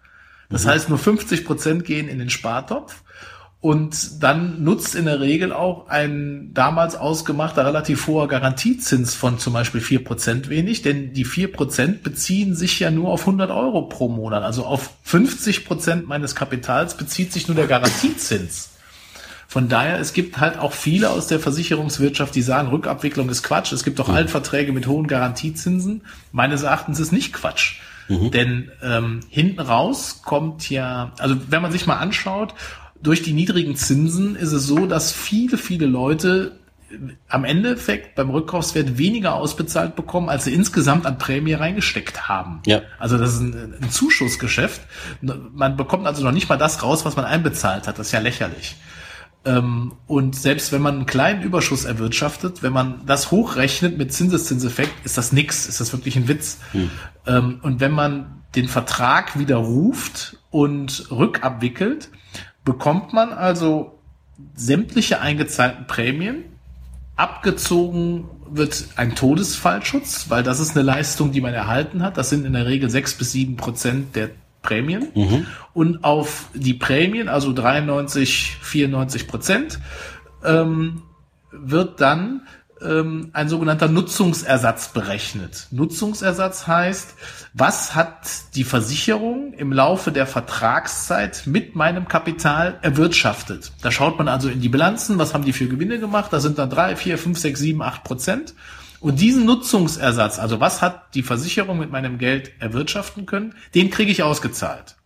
Das 0.49 0.65
mhm. 0.65 0.71
heißt, 0.71 0.89
nur 0.89 0.99
50 0.99 1.45
Prozent 1.45 1.85
gehen 1.85 2.09
in 2.09 2.19
den 2.19 2.31
Spartopf. 2.31 3.03
Und 3.61 4.23
dann 4.23 4.63
nutzt 4.63 4.95
in 4.95 5.07
der 5.07 5.19
Regel 5.19 5.53
auch 5.53 5.89
ein 5.89 6.51
damals 6.55 6.95
ausgemachter 6.95 7.67
relativ 7.67 8.07
hoher 8.07 8.29
Garantiezins 8.29 9.17
von 9.17 9.41
zum 9.41 9.53
Beispiel 9.53 9.81
vier 9.81 10.05
Prozent 10.05 10.49
wenig, 10.49 10.83
denn 10.83 11.13
die 11.13 11.25
vier 11.25 11.51
Prozent 11.51 12.05
beziehen 12.05 12.55
sich 12.55 12.79
ja 12.79 12.93
nur 12.93 13.11
auf 13.11 13.23
100 13.23 13.51
Euro 13.51 13.83
pro 13.83 14.09
Monat. 14.09 14.45
Also 14.45 14.65
auf 14.65 14.91
50 15.03 15.67
Prozent 15.67 16.07
meines 16.07 16.37
Kapitals 16.37 16.97
bezieht 16.97 17.33
sich 17.33 17.49
nur 17.49 17.57
der 17.57 17.67
Garantiezins. 17.67 18.71
Von 19.49 19.69
daher, 19.69 19.99
es 19.99 20.13
gibt 20.13 20.39
halt 20.39 20.59
auch 20.59 20.73
viele 20.73 21.11
aus 21.11 21.27
der 21.27 21.41
Versicherungswirtschaft, 21.41 22.35
die 22.35 22.43
sagen, 22.43 22.69
Rückabwicklung 22.69 23.29
ist 23.29 23.43
Quatsch. 23.43 23.73
Es 23.73 23.83
gibt 23.83 23.99
auch 23.99 24.09
mhm. 24.09 24.15
Altverträge 24.15 24.73
mit 24.73 24.87
hohen 24.87 25.09
Garantiezinsen. 25.09 26.03
Meines 26.31 26.63
Erachtens 26.63 27.01
ist 27.01 27.13
nicht 27.13 27.33
Quatsch. 27.33 27.81
Mhm. 28.09 28.31
Denn 28.31 28.71
ähm, 28.83 29.21
hinten 29.31 29.61
raus 29.61 30.21
kommt 30.23 30.69
ja, 30.71 31.13
also 31.19 31.37
wenn 31.49 31.63
man 31.63 31.73
sich 31.73 31.87
mal 31.87 31.97
anschaut, 31.97 32.55
durch 33.03 33.23
die 33.23 33.33
niedrigen 33.33 33.77
Zinsen 33.77 34.37
ist 34.37 34.53
es 34.53 34.67
so, 34.67 34.87
dass 34.87 35.13
viele, 35.13 35.59
viele 35.59 35.87
Leute 35.87 36.59
am 37.29 37.45
Endeffekt 37.45 38.15
beim 38.15 38.31
Rückkaufswert 38.31 38.97
weniger 38.97 39.35
ausbezahlt 39.35 39.95
bekommen, 39.95 40.29
als 40.29 40.45
sie 40.45 40.55
insgesamt 40.55 41.05
an 41.05 41.19
Prämie 41.19 41.53
reingesteckt 41.53 42.29
haben. 42.29 42.61
Ja. 42.67 42.81
Also 42.99 43.19
das 43.19 43.35
ist 43.35 43.41
ein, 43.41 43.75
ein 43.81 43.91
Zuschussgeschäft. 43.91 44.81
Man 45.21 45.77
bekommt 45.77 46.07
also 46.07 46.25
noch 46.25 46.33
nicht 46.33 46.49
mal 46.49 46.57
das 46.57 46.83
raus, 46.83 47.05
was 47.05 47.15
man 47.17 47.27
einbezahlt 47.27 47.87
hat. 47.87 47.99
Das 47.99 48.07
ist 48.07 48.13
ja 48.13 48.21
lächerlich. 48.21 48.77
Ähm, 49.45 49.93
und 50.07 50.35
selbst 50.35 50.73
wenn 50.73 50.81
man 50.81 50.97
einen 50.97 51.07
kleinen 51.07 51.43
Überschuss 51.43 51.85
erwirtschaftet, 51.85 52.63
wenn 52.63 52.73
man 52.73 53.05
das 53.07 53.31
hochrechnet 53.31 53.99
mit 53.99 54.13
Zinseszinseffekt, 54.13 55.05
ist 55.05 55.19
das 55.19 55.33
nix, 55.33 55.67
ist 55.67 55.81
das 55.81 55.93
wirklich 55.93 56.17
ein 56.17 56.27
Witz. 56.27 56.59
Hm. 56.73 56.91
Und 57.61 57.81
wenn 57.81 57.93
man 57.93 58.43
den 58.55 58.69
Vertrag 58.69 59.39
widerruft 59.39 60.39
und 60.51 61.11
rückabwickelt, 61.11 62.09
bekommt 62.69 63.15
man 63.15 63.33
also 63.33 63.99
sämtliche 64.55 65.23
eingezahlten 65.23 65.87
Prämien. 65.87 66.45
Abgezogen 67.17 68.29
wird 68.51 68.89
ein 68.97 69.15
Todesfallschutz, 69.15 70.27
weil 70.29 70.43
das 70.43 70.61
ist 70.61 70.77
eine 70.77 70.85
Leistung, 70.85 71.33
die 71.33 71.41
man 71.41 71.55
erhalten 71.55 72.03
hat. 72.03 72.19
Das 72.19 72.29
sind 72.29 72.45
in 72.45 72.53
der 72.53 72.67
Regel 72.67 72.91
sechs 72.91 73.15
bis 73.15 73.33
sieben 73.33 73.57
Prozent 73.57 74.15
der 74.17 74.29
Prämien. 74.61 75.09
Mhm. 75.15 75.47
Und 75.73 76.05
auf 76.05 76.51
die 76.53 76.75
Prämien, 76.75 77.31
also 77.31 77.55
93, 77.55 78.59
94 78.61 79.29
Prozent, 79.29 79.81
ähm, 80.45 81.05
wird 81.51 82.03
dann 82.03 82.43
ähm, 82.83 83.31
ein 83.33 83.49
sogenannter 83.49 83.89
Nutzungsersatz 83.89 84.89
berechnet. 84.93 85.67
Nutzungsersatz 85.71 86.67
heißt, 86.67 87.15
was 87.55 87.95
hat 87.95 88.55
die 88.55 88.65
Versicherung 88.65 89.53
im 89.55 89.73
Laufe 89.73 90.13
der 90.13 90.27
Vertragszeit 90.27 91.43
mit 91.47 91.75
meinem 91.75 92.09
Kapital 92.09 92.79
erwirtschaftet? 92.83 93.73
Da 93.83 93.91
schaut 93.91 94.19
man 94.19 94.29
also 94.29 94.49
in 94.49 94.61
die 94.61 94.69
Bilanzen, 94.69 95.19
was 95.19 95.35
haben 95.35 95.45
die 95.45 95.53
für 95.53 95.69
Gewinne 95.69 95.99
gemacht? 95.99 96.33
Da 96.33 96.41
sind 96.41 96.59
dann 96.59 96.71
drei, 96.71 96.97
vier, 96.97 97.19
fünf, 97.19 97.39
sechs, 97.39 97.61
sieben, 97.61 97.83
acht 97.83 98.05
Prozent. 98.05 98.55
Und 99.01 99.21
diesen 99.21 99.45
Nutzungsersatz, 99.45 100.39
also 100.39 100.61
was 100.61 100.83
hat 100.83 101.15
die 101.15 101.23
Versicherung 101.23 101.79
mit 101.79 101.91
meinem 101.91 102.19
Geld 102.19 102.53
erwirtschaften 102.59 103.27
können, 103.27 103.55
den 103.75 103.91
kriege 103.91 104.11
ich 104.11 104.23
ausgezahlt. 104.23 104.97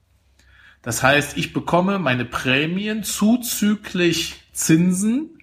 Das 0.83 1.03
heißt, 1.03 1.37
ich 1.37 1.53
bekomme 1.53 1.99
meine 1.99 2.25
Prämien 2.25 3.05
zuzüglich 3.05 4.43
Zinsen 4.53 5.39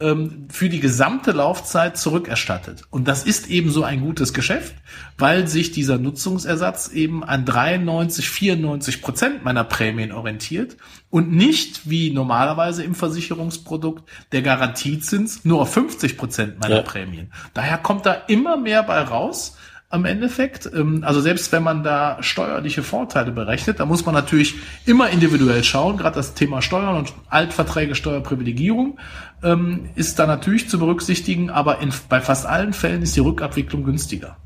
ähm, 0.00 0.48
für 0.50 0.68
die 0.68 0.80
gesamte 0.80 1.32
Laufzeit 1.32 1.96
zurückerstattet. 1.96 2.84
Und 2.90 3.06
das 3.06 3.24
ist 3.24 3.48
eben 3.48 3.70
so 3.70 3.84
ein 3.84 4.00
gutes 4.00 4.32
Geschäft, 4.32 4.74
weil 5.18 5.46
sich 5.46 5.72
dieser 5.72 5.98
Nutzungsersatz 5.98 6.88
eben 6.88 7.22
an 7.22 7.44
93, 7.44 8.28
94 8.28 9.02
Prozent 9.02 9.44
meiner 9.44 9.64
Prämien 9.64 10.12
orientiert 10.12 10.76
und 11.10 11.32
nicht 11.32 11.88
wie 11.88 12.10
normalerweise 12.10 12.82
im 12.82 12.94
Versicherungsprodukt 12.94 14.08
der 14.32 14.42
Garantiezins 14.42 15.44
nur 15.44 15.60
auf 15.60 15.72
50 15.72 16.16
Prozent 16.16 16.60
meiner 16.60 16.76
ja. 16.76 16.82
Prämien. 16.82 17.32
Daher 17.54 17.78
kommt 17.78 18.06
da 18.06 18.14
immer 18.14 18.56
mehr 18.56 18.82
bei 18.82 19.00
raus 19.00 19.56
am 19.90 20.04
Endeffekt. 20.04 20.70
Ähm, 20.72 21.02
also 21.04 21.20
selbst 21.20 21.52
wenn 21.52 21.62
man 21.62 21.82
da 21.82 22.22
steuerliche 22.22 22.82
Vorteile 22.82 23.32
berechnet, 23.32 23.80
da 23.80 23.84
muss 23.84 24.06
man 24.06 24.14
natürlich 24.14 24.54
immer 24.86 25.10
individuell 25.10 25.62
schauen. 25.64 25.98
Gerade 25.98 26.14
das 26.14 26.34
Thema 26.34 26.62
Steuern 26.62 26.96
und 26.96 27.12
Altverträge, 27.28 27.94
Steuerprivilegierung 27.94 28.98
ähm, 29.42 29.90
ist 29.96 30.18
da 30.18 30.26
natürlich 30.26 30.68
zu 30.68 30.78
berücksichtigen, 30.78 31.50
aber 31.50 31.80
in, 31.80 31.92
bei 32.08 32.20
fast 32.20 32.46
allen 32.46 32.72
Fällen 32.72 33.02
ist 33.02 33.16
die 33.16 33.20
Rückabwicklung 33.20 33.84
günstiger. 33.84 34.36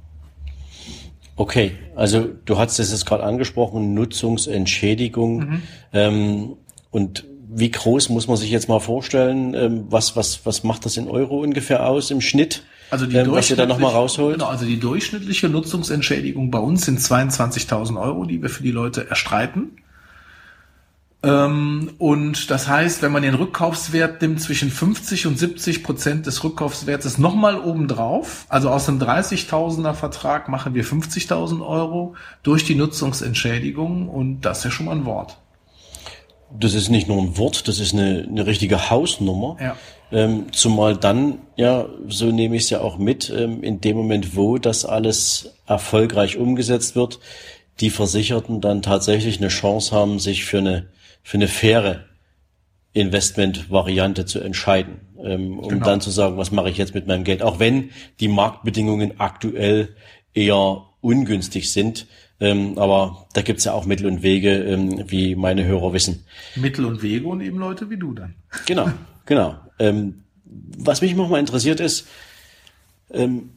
Okay, 1.37 1.73
also 1.95 2.29
du 2.45 2.59
hast 2.59 2.79
es 2.79 2.91
jetzt 2.91 3.07
gerade 3.07 3.25
angesprochen, 3.25 3.93
Nutzungsentschädigung. 3.93 5.39
Mhm. 5.39 5.63
Ähm, 5.93 6.57
und 6.91 7.25
wie 7.49 7.71
groß 7.71 8.09
muss 8.09 8.29
man 8.29 8.37
sich 8.37 8.51
jetzt 8.51 8.69
mal 8.69 8.81
vorstellen? 8.81 9.53
Ähm, 9.55 9.85
was, 9.91 10.17
was, 10.17 10.47
was 10.47 10.65
macht 10.65 10.87
das 10.87 10.97
in 10.97 11.09
Euro 11.09 11.41
ungefähr 11.41 11.87
aus 11.87 12.11
im 12.11 12.21
Schnitt? 12.21 12.63
Also 12.91 13.07
die 13.07 13.17
ähm, 13.17 13.33
was 13.33 13.51
ihr 13.51 13.57
da 13.57 13.67
nochmal 13.67 13.93
rausholt? 13.93 14.35
Genau, 14.35 14.49
also 14.49 14.65
die 14.67 14.79
durchschnittliche 14.79 15.49
Nutzungsentschädigung 15.49 16.51
bei 16.51 16.59
uns 16.59 16.85
sind 16.85 17.01
22.000 17.01 18.01
Euro, 18.01 18.25
die 18.25 18.43
wir 18.43 18.51
für 18.51 18.63
die 18.63 18.71
Leute 18.71 19.09
erstreiten. 19.09 19.79
Ähm, 21.25 21.93
und 21.99 22.51
das 22.51 22.69
heißt, 22.69 23.01
wenn 23.01 23.11
man 23.11 23.23
den 23.23 23.35
Rückkaufswert 23.35 24.21
nimmt 24.21 24.41
zwischen 24.41 24.71
50 24.71 25.27
und 25.27 25.39
70 25.39 25.83
Prozent 25.83 26.27
des 26.27 26.45
Rückkaufswertes 26.45 27.17
nochmal 27.17 27.59
obendrauf, 27.59 28.45
also 28.51 28.69
aus 28.69 28.89
einem 28.89 29.01
30.000er 29.01 29.95
Vertrag 29.95 30.49
machen 30.49 30.75
wir 30.75 30.85
50.000 30.85 31.67
Euro 31.67 32.15
durch 32.43 32.65
die 32.65 32.75
Nutzungsentschädigung 32.75 34.09
und 34.09 34.43
das 34.43 34.59
ist 34.59 34.65
ja 34.65 34.71
schon 34.71 34.87
mal 34.87 34.97
ein 34.97 35.07
Wort. 35.07 35.39
Das 36.57 36.75
ist 36.75 36.91
nicht 36.91 37.09
nur 37.09 37.21
ein 37.21 37.39
Wort, 37.39 37.67
das 37.69 37.81
ist 37.81 37.95
eine, 37.95 38.27
eine 38.29 38.47
richtige 38.47 38.91
Hausnummer. 38.91 39.57
Ja. 39.61 39.77
Ähm, 40.13 40.53
zumal 40.53 40.97
dann, 40.97 41.39
ja, 41.57 41.87
so 42.09 42.27
nehme 42.27 42.57
ich 42.57 42.65
es 42.65 42.71
ja 42.71 42.81
auch 42.81 42.99
mit, 42.99 43.31
ähm, 43.31 43.63
in 43.63 43.81
dem 43.81 43.97
Moment, 43.97 44.37
wo 44.37 44.59
das 44.59 44.85
alles 44.85 45.55
erfolgreich 45.67 46.37
umgesetzt 46.37 46.95
wird, 46.95 47.19
die 47.81 47.91
Versicherten 47.91 48.61
dann 48.61 48.83
tatsächlich 48.83 49.39
eine 49.39 49.49
Chance 49.49 49.95
haben, 49.95 50.19
sich 50.19 50.45
für 50.45 50.59
eine 50.59 50.87
für 51.25 51.39
eine 51.39 51.49
faire 51.49 52.05
Investmentvariante 52.93 54.25
zu 54.25 54.41
entscheiden, 54.41 55.01
ähm, 55.19 55.59
um 55.59 55.69
genau. 55.69 55.85
dann 55.85 56.01
zu 56.01 56.11
sagen, 56.11 56.37
was 56.37 56.53
mache 56.53 56.71
ich 56.71 56.77
jetzt 56.77 56.95
mit 56.95 57.09
meinem 57.09 57.25
Geld, 57.25 57.43
auch 57.43 57.59
wenn 57.59 57.91
die 58.21 58.29
Marktbedingungen 58.29 59.19
aktuell 59.19 59.97
eher 60.33 60.85
ungünstig 61.01 61.73
sind. 61.73 62.07
Ähm, 62.41 62.79
aber 62.79 63.27
da 63.33 63.43
gibt's 63.43 63.65
ja 63.65 63.73
auch 63.73 63.87
Mittel 63.87 64.07
und 64.07 64.23
Wege, 64.23 64.51
ähm, 64.51 65.05
wie 65.09 65.35
meine 65.35 65.65
Hörer 65.65 65.93
wissen. 65.93 66.25
Mittel 66.57 66.85
und 66.85 67.03
Wege 67.03 67.27
und 67.27 67.41
eben 67.41 67.59
Leute 67.59 67.91
wie 67.91 67.97
du 67.97 68.13
dann. 68.13 68.35
Genau, 68.67 68.91
genau. 69.27 69.57
Ähm, 69.79 70.25
was 70.45 71.01
mich 71.01 71.15
noch 71.15 71.29
mal 71.29 71.41
interessiert 71.41 71.81
ist, 71.81 72.07
ähm, 73.11 73.51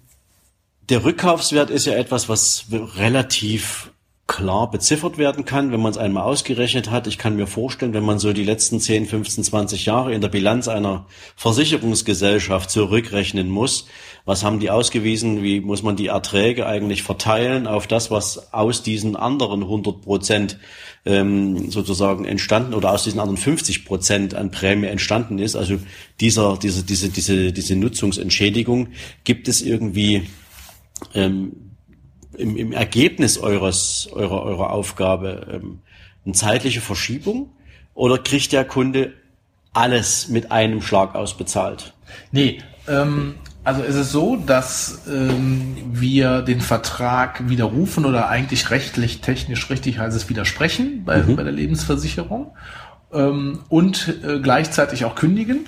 der 0.90 1.04
Rückkaufswert 1.04 1.70
ist 1.70 1.86
ja 1.86 1.94
etwas, 1.94 2.30
was 2.30 2.66
relativ 2.72 3.92
klar 4.28 4.70
beziffert 4.70 5.18
werden 5.18 5.46
kann, 5.46 5.72
wenn 5.72 5.80
man 5.80 5.92
es 5.92 5.98
einmal 5.98 6.24
ausgerechnet 6.24 6.92
hat. 6.92 7.08
Ich 7.08 7.18
kann 7.18 7.38
mir 7.38 7.48
vorstellen, 7.48 7.94
wenn 7.94 8.04
man 8.04 8.20
so 8.20 8.34
die 8.34 8.44
letzten 8.44 8.80
10, 8.80 9.06
15, 9.06 9.44
20 9.46 9.86
Jahre 9.86 10.14
in 10.14 10.20
der 10.22 10.28
Bilanz 10.28 10.68
einer 10.68 11.06
Versicherungsgesellschaft 11.38 12.70
zurückrechnen 12.70 13.50
muss, 13.50 13.88
was 14.26 14.44
haben 14.44 14.60
die 14.60 14.70
ausgewiesen, 14.70 15.44
wie 15.44 15.62
muss 15.62 15.82
man 15.82 15.96
die 15.96 16.08
Erträge 16.08 16.66
eigentlich 16.66 17.04
verteilen 17.04 17.68
auf 17.68 17.88
das, 17.88 18.12
was 18.12 18.54
aus 18.54 18.84
diesen 18.84 19.16
anderen 19.16 19.64
100 19.64 20.02
Prozent 20.02 20.60
ähm, 21.08 21.72
sozusagen 21.72 22.26
entstanden 22.26 22.74
oder 22.74 22.92
aus 22.92 23.04
diesen 23.06 23.22
anderen 23.22 23.38
50 23.38 23.86
Prozent 23.86 24.36
an 24.36 24.52
Prämie 24.52 24.88
entstanden 24.88 25.40
ist. 25.40 25.56
Also 25.56 25.80
dieser, 26.20 26.58
diese, 26.58 26.84
diese, 26.84 27.10
diese, 27.10 27.54
diese 27.54 27.76
Nutzungsentschädigung 27.78 28.90
gibt 29.24 29.48
es 29.48 29.62
irgendwie 29.62 30.28
ähm, 31.14 31.54
im, 32.38 32.58
im 32.58 32.74
Ergebnis 32.74 33.38
eures, 33.38 34.10
eurer, 34.12 34.44
eurer 34.44 34.72
Aufgabe 34.72 35.48
ähm, 35.50 35.80
eine 36.26 36.34
zeitliche 36.34 36.82
Verschiebung 36.82 37.52
oder 37.94 38.18
kriegt 38.18 38.52
der 38.52 38.66
Kunde 38.66 39.14
alles 39.72 40.28
mit 40.28 40.52
einem 40.52 40.82
Schlag 40.82 41.16
ausbezahlt? 41.16 41.94
Nee, 42.34 42.60
ähm, 42.90 43.36
also 43.68 43.84
es 43.84 43.96
ist 43.96 44.14
so, 44.14 44.38
dass 44.38 45.02
ähm, 45.10 45.76
wir 45.92 46.42
den 46.42 46.62
Vertrag 46.62 47.50
widerrufen 47.50 48.06
oder 48.06 48.30
eigentlich 48.30 48.72
rechtlich, 48.72 49.20
technisch 49.20 49.70
richtig 49.70 50.00
heißt 50.00 50.16
es 50.16 50.30
widersprechen 50.30 51.04
bei, 51.04 51.18
mhm. 51.18 51.36
bei 51.36 51.44
der 51.44 51.52
Lebensversicherung 51.52 52.54
ähm, 53.12 53.60
und 53.68 54.20
äh, 54.24 54.40
gleichzeitig 54.40 55.04
auch 55.04 55.16
kündigen. 55.16 55.66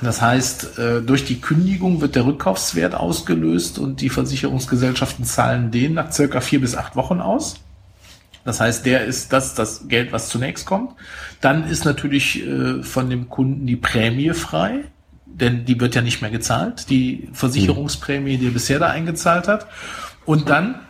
Das 0.00 0.22
heißt, 0.22 0.78
äh, 0.78 1.02
durch 1.02 1.26
die 1.26 1.38
Kündigung 1.38 2.00
wird 2.00 2.14
der 2.14 2.24
Rückkaufswert 2.24 2.94
ausgelöst 2.94 3.78
und 3.78 4.00
die 4.00 4.08
Versicherungsgesellschaften 4.08 5.26
zahlen 5.26 5.70
den 5.70 5.92
nach 5.92 6.10
circa 6.10 6.40
vier 6.40 6.62
bis 6.62 6.76
acht 6.76 6.96
Wochen 6.96 7.20
aus. 7.20 7.56
Das 8.46 8.58
heißt, 8.58 8.86
der 8.86 9.04
ist 9.04 9.34
das, 9.34 9.54
das 9.54 9.86
Geld, 9.88 10.12
was 10.12 10.30
zunächst 10.30 10.64
kommt. 10.64 10.92
Dann 11.42 11.68
ist 11.68 11.84
natürlich 11.84 12.42
äh, 12.46 12.82
von 12.82 13.10
dem 13.10 13.28
Kunden 13.28 13.66
die 13.66 13.76
Prämie 13.76 14.30
frei, 14.30 14.84
denn 15.40 15.64
die 15.64 15.80
wird 15.80 15.94
ja 15.94 16.02
nicht 16.02 16.20
mehr 16.22 16.30
gezahlt, 16.30 16.90
die 16.90 17.28
Versicherungsprämie, 17.32 18.38
die 18.38 18.46
er 18.46 18.52
bisher 18.52 18.78
da 18.78 18.88
eingezahlt 18.88 19.48
hat. 19.48 19.66
Und 20.24 20.48
dann 20.48 20.80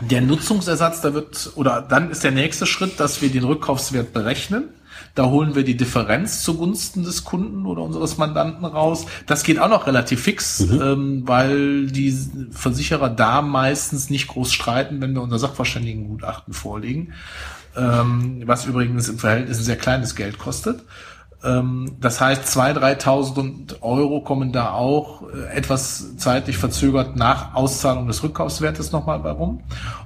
der 0.00 0.20
Nutzungsersatz, 0.20 1.00
da 1.00 1.14
wird, 1.14 1.52
oder 1.56 1.82
dann 1.82 2.10
ist 2.10 2.22
der 2.22 2.30
nächste 2.30 2.66
Schritt, 2.66 3.00
dass 3.00 3.20
wir 3.20 3.30
den 3.30 3.44
Rückkaufswert 3.44 4.12
berechnen. 4.12 4.68
Da 5.14 5.26
holen 5.26 5.54
wir 5.54 5.64
die 5.64 5.76
Differenz 5.76 6.42
zugunsten 6.42 7.02
des 7.02 7.24
Kunden 7.24 7.66
oder 7.66 7.82
unseres 7.82 8.18
Mandanten 8.18 8.64
raus. 8.64 9.06
Das 9.26 9.42
geht 9.42 9.58
auch 9.58 9.68
noch 9.68 9.86
relativ 9.86 10.22
fix, 10.22 10.60
mhm. 10.60 10.80
ähm, 10.80 11.22
weil 11.26 11.86
die 11.86 12.16
Versicherer 12.52 13.08
da 13.10 13.42
meistens 13.42 14.10
nicht 14.10 14.28
groß 14.28 14.52
streiten, 14.52 15.00
wenn 15.00 15.14
wir 15.14 15.22
unser 15.22 15.40
Sachverständigengutachten 15.40 16.54
vorlegen, 16.54 17.14
ähm, 17.76 18.42
was 18.46 18.66
übrigens 18.66 19.08
im 19.08 19.18
Verhältnis 19.18 19.58
ein 19.58 19.64
sehr 19.64 19.76
kleines 19.76 20.14
Geld 20.14 20.38
kostet. 20.38 20.84
Ähm, 21.44 21.96
das 22.00 22.20
heißt, 22.20 22.44
2.000, 22.44 23.02
3.000 23.02 23.82
Euro 23.82 24.20
kommen 24.22 24.50
da 24.50 24.72
auch 24.72 25.22
äh, 25.22 25.56
etwas 25.56 26.16
zeitlich 26.16 26.58
verzögert 26.58 27.14
nach 27.16 27.54
Auszahlung 27.54 28.08
des 28.08 28.22
Rückkaufswertes 28.24 28.90
nochmal 28.90 29.20
bei 29.20 29.30
rum. 29.30 29.60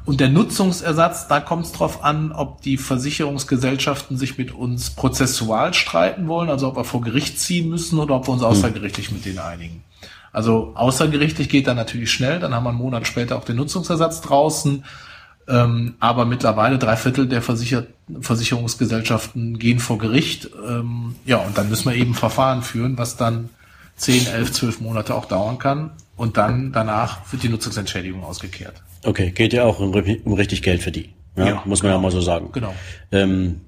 Und 0.04 0.20
der 0.20 0.28
Nutzungsersatz, 0.28 1.28
da 1.28 1.40
kommt 1.40 1.64
es 1.64 1.72
drauf 1.72 2.04
an, 2.04 2.32
ob 2.32 2.60
die 2.60 2.76
Versicherungsgesellschaften 2.76 4.18
sich 4.18 4.36
mit 4.36 4.52
uns 4.52 4.90
prozessual 4.90 5.72
streiten 5.72 6.28
wollen, 6.28 6.50
also 6.50 6.68
ob 6.68 6.76
wir 6.76 6.84
vor 6.84 7.00
Gericht 7.00 7.40
ziehen 7.40 7.70
müssen 7.70 7.98
oder 7.98 8.16
ob 8.16 8.28
wir 8.28 8.32
uns 8.32 8.42
hm. 8.42 8.48
außergerichtlich 8.48 9.10
mit 9.10 9.24
denen 9.24 9.38
einigen. 9.38 9.84
Also 10.32 10.72
außergerichtlich 10.74 11.48
geht 11.48 11.66
dann 11.66 11.76
natürlich 11.76 12.10
schnell, 12.10 12.40
dann 12.40 12.54
haben 12.54 12.64
wir 12.64 12.70
einen 12.70 12.78
Monat 12.78 13.06
später 13.06 13.36
auch 13.36 13.44
den 13.44 13.56
Nutzungsersatz 13.56 14.20
draußen. 14.20 14.84
Ähm, 15.48 15.94
aber 15.98 16.24
mittlerweile 16.24 16.78
drei 16.78 16.96
Viertel 16.96 17.26
der 17.26 17.42
Versicher 17.42 17.84
Versicherungsgesellschaften 18.20 19.58
gehen 19.58 19.78
vor 19.78 19.98
Gericht. 19.98 20.50
Ähm, 20.68 21.16
ja, 21.24 21.38
und 21.38 21.56
dann 21.56 21.68
müssen 21.68 21.90
wir 21.90 21.96
eben 21.96 22.14
Verfahren 22.14 22.62
führen, 22.62 22.98
was 22.98 23.16
dann 23.16 23.48
zehn, 23.96 24.26
elf, 24.26 24.52
zwölf 24.52 24.80
Monate 24.80 25.14
auch 25.14 25.26
dauern 25.26 25.58
kann. 25.58 25.92
Und 26.16 26.36
dann 26.36 26.72
danach 26.72 27.32
wird 27.32 27.42
die 27.42 27.48
Nutzungsentschädigung 27.48 28.22
ausgekehrt. 28.22 28.82
Okay, 29.04 29.30
geht 29.30 29.52
ja 29.52 29.64
auch 29.64 29.80
um, 29.80 29.92
um 29.92 30.32
richtig 30.34 30.62
Geld 30.62 30.82
für 30.82 30.92
die. 30.92 31.10
Ja, 31.36 31.46
ja 31.46 31.62
muss 31.64 31.82
man 31.82 31.90
genau. 31.90 31.94
ja 31.94 32.02
mal 32.02 32.10
so 32.10 32.20
sagen. 32.20 32.50
Genau. 32.52 32.74
Ähm, 33.10 33.60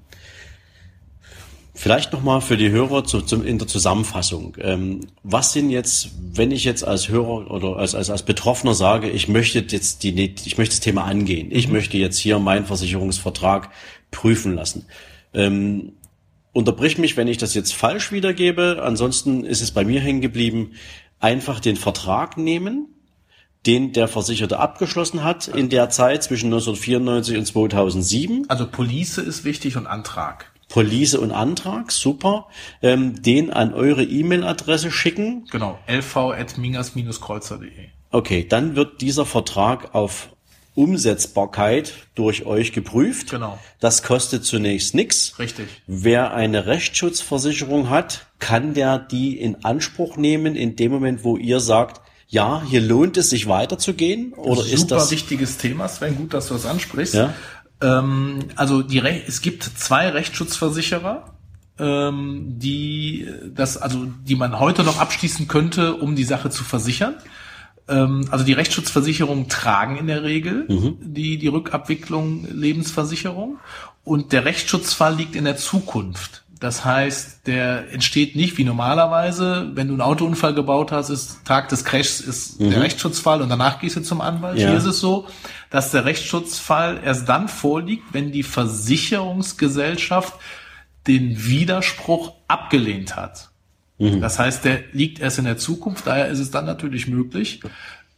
Vielleicht 1.77 2.13
nochmal 2.13 2.39
für 2.39 2.55
die 2.55 2.69
Hörer 2.69 3.03
zu, 3.03 3.19
zum, 3.19 3.45
in 3.45 3.59
der 3.59 3.67
Zusammenfassung. 3.67 4.55
Ähm, 4.61 5.01
was 5.23 5.51
sind 5.51 5.69
jetzt, 5.69 6.11
wenn 6.17 6.51
ich 6.51 6.63
jetzt 6.63 6.87
als 6.87 7.09
Hörer 7.09 7.51
oder 7.51 7.75
als, 7.75 7.93
als, 7.95 8.09
als 8.09 8.23
Betroffener 8.23 8.73
sage, 8.73 9.09
ich 9.09 9.27
möchte 9.27 9.59
jetzt 9.59 10.03
die, 10.03 10.33
ich 10.45 10.57
möchte 10.57 10.73
das 10.73 10.79
Thema 10.79 11.03
angehen. 11.03 11.49
Ich 11.51 11.67
mhm. 11.67 11.73
möchte 11.73 11.97
jetzt 11.97 12.17
hier 12.17 12.39
meinen 12.39 12.65
Versicherungsvertrag 12.65 13.71
prüfen 14.15 14.55
lassen. 14.55 14.85
Ähm, 15.33 15.93
unterbrich 16.53 16.97
mich, 16.97 17.17
wenn 17.17 17.27
ich 17.27 17.37
das 17.37 17.53
jetzt 17.53 17.75
falsch 17.75 18.11
wiedergebe. 18.11 18.81
Ansonsten 18.81 19.43
ist 19.43 19.61
es 19.61 19.71
bei 19.71 19.83
mir 19.83 19.99
hängen 19.99 20.21
geblieben. 20.21 20.71
Einfach 21.19 21.59
den 21.59 21.75
Vertrag 21.75 22.37
nehmen, 22.37 22.87
den 23.65 23.93
der 23.93 24.07
Versicherte 24.07 24.59
abgeschlossen 24.59 25.23
hat 25.23 25.47
in 25.47 25.69
der 25.69 25.89
Zeit 25.89 26.23
zwischen 26.23 26.47
1994 26.47 27.37
und 27.37 27.45
2007. 27.45 28.49
Also 28.49 28.67
Police 28.67 29.19
ist 29.19 29.43
wichtig 29.43 29.77
und 29.77 29.85
Antrag. 29.85 30.51
Police 30.69 31.15
und 31.15 31.31
Antrag, 31.31 31.91
super, 31.91 32.47
ähm, 32.81 33.21
den 33.21 33.51
an 33.51 33.73
eure 33.73 34.03
E-Mail-Adresse 34.03 34.91
schicken. 34.91 35.45
Genau, 35.51 35.77
lv.mingas-kreuzer.de. 35.87 37.89
Okay, 38.11 38.45
dann 38.47 38.75
wird 38.75 39.01
dieser 39.01 39.25
Vertrag 39.25 39.93
auf 39.93 40.34
Umsetzbarkeit 40.75 41.93
durch 42.13 42.45
euch 42.45 42.73
geprüft. 42.73 43.31
Genau. 43.31 43.57
Das 43.79 44.03
kostet 44.03 44.45
zunächst 44.45 44.93
nichts. 44.93 45.39
Richtig. 45.39 45.67
Wer 45.87 46.33
eine 46.33 46.67
Rechtsschutzversicherung 46.67 47.89
hat, 47.89 48.27
kann 48.39 48.73
der 48.73 48.99
die 48.99 49.39
in 49.39 49.63
Anspruch 49.63 50.17
nehmen 50.17 50.55
in 50.55 50.75
dem 50.75 50.91
Moment, 50.91 51.23
wo 51.23 51.37
ihr 51.37 51.61
sagt, 51.61 52.01
ja, 52.27 52.61
hier 52.67 52.81
lohnt 52.81 53.17
es 53.17 53.29
sich 53.29 53.47
weiterzugehen? 53.47 54.33
Oder 54.33 54.61
Super 54.61 54.73
ist 54.73 54.91
das? 54.91 55.11
Wichtiges 55.11 55.57
Thema, 55.57 55.87
Sven, 55.87 56.17
gut, 56.17 56.33
dass 56.33 56.47
du 56.47 56.55
das 56.55 56.65
ansprichst. 56.65 57.13
Ja. 57.13 57.33
Ähm, 57.81 58.39
also 58.55 58.81
die 58.81 58.99
Re 58.99 59.21
es 59.27 59.41
gibt 59.41 59.63
zwei 59.63 60.09
Rechtsschutzversicherer, 60.09 61.35
ähm, 61.79 62.55
die 62.57 63.27
das, 63.53 63.77
also 63.77 64.07
die 64.23 64.35
man 64.35 64.59
heute 64.59 64.83
noch 64.83 64.99
abschließen 64.99 65.47
könnte, 65.47 65.95
um 65.95 66.15
die 66.15 66.23
Sache 66.23 66.49
zu 66.49 66.63
versichern. 66.63 67.15
Ähm, 67.87 68.27
also 68.31 68.43
die 68.43 68.53
Rechtsschutzversicherungen 68.53 69.47
tragen 69.47 69.97
in 69.97 70.07
der 70.07 70.23
Regel 70.23 70.65
mhm. 70.67 70.97
die 71.01 71.37
die 71.37 71.47
Rückabwicklung 71.47 72.47
Lebensversicherung 72.51 73.57
und 74.03 74.31
der 74.31 74.45
Rechtsschutzfall 74.45 75.15
liegt 75.15 75.35
in 75.35 75.45
der 75.45 75.57
Zukunft. 75.57 76.43
Das 76.59 76.85
heißt, 76.85 77.47
der 77.47 77.91
entsteht 77.91 78.35
nicht 78.35 78.57
wie 78.57 78.63
normalerweise, 78.63 79.71
wenn 79.73 79.87
du 79.87 79.93
einen 79.93 80.01
Autounfall 80.01 80.53
gebaut 80.53 80.91
hast, 80.91 81.09
ist 81.09 81.43
Tag 81.45 81.69
des 81.69 81.83
Crashs 81.83 82.21
ist 82.21 82.59
mhm. 82.59 82.71
der 82.71 82.81
Rechtsschutzfall 82.81 83.41
und 83.41 83.49
danach 83.49 83.79
gehst 83.79 83.97
du 83.97 84.01
zum 84.01 84.21
Anwalt. 84.21 84.57
Ja. 84.57 84.69
Hier 84.69 84.77
ist 84.77 84.85
es 84.85 84.99
so, 84.99 85.27
dass 85.69 85.91
der 85.91 86.05
Rechtsschutzfall 86.05 87.01
erst 87.03 87.27
dann 87.27 87.49
vorliegt, 87.49 88.13
wenn 88.13 88.31
die 88.31 88.43
Versicherungsgesellschaft 88.43 90.33
den 91.07 91.45
Widerspruch 91.45 92.33
abgelehnt 92.47 93.15
hat. 93.15 93.49
Mhm. 93.97 94.21
Das 94.21 94.39
heißt, 94.39 94.65
der 94.65 94.79
liegt 94.91 95.19
erst 95.19 95.39
in 95.39 95.45
der 95.45 95.57
Zukunft, 95.57 96.07
daher 96.07 96.27
ist 96.27 96.39
es 96.39 96.51
dann 96.51 96.65
natürlich 96.65 97.07
möglich, 97.07 97.61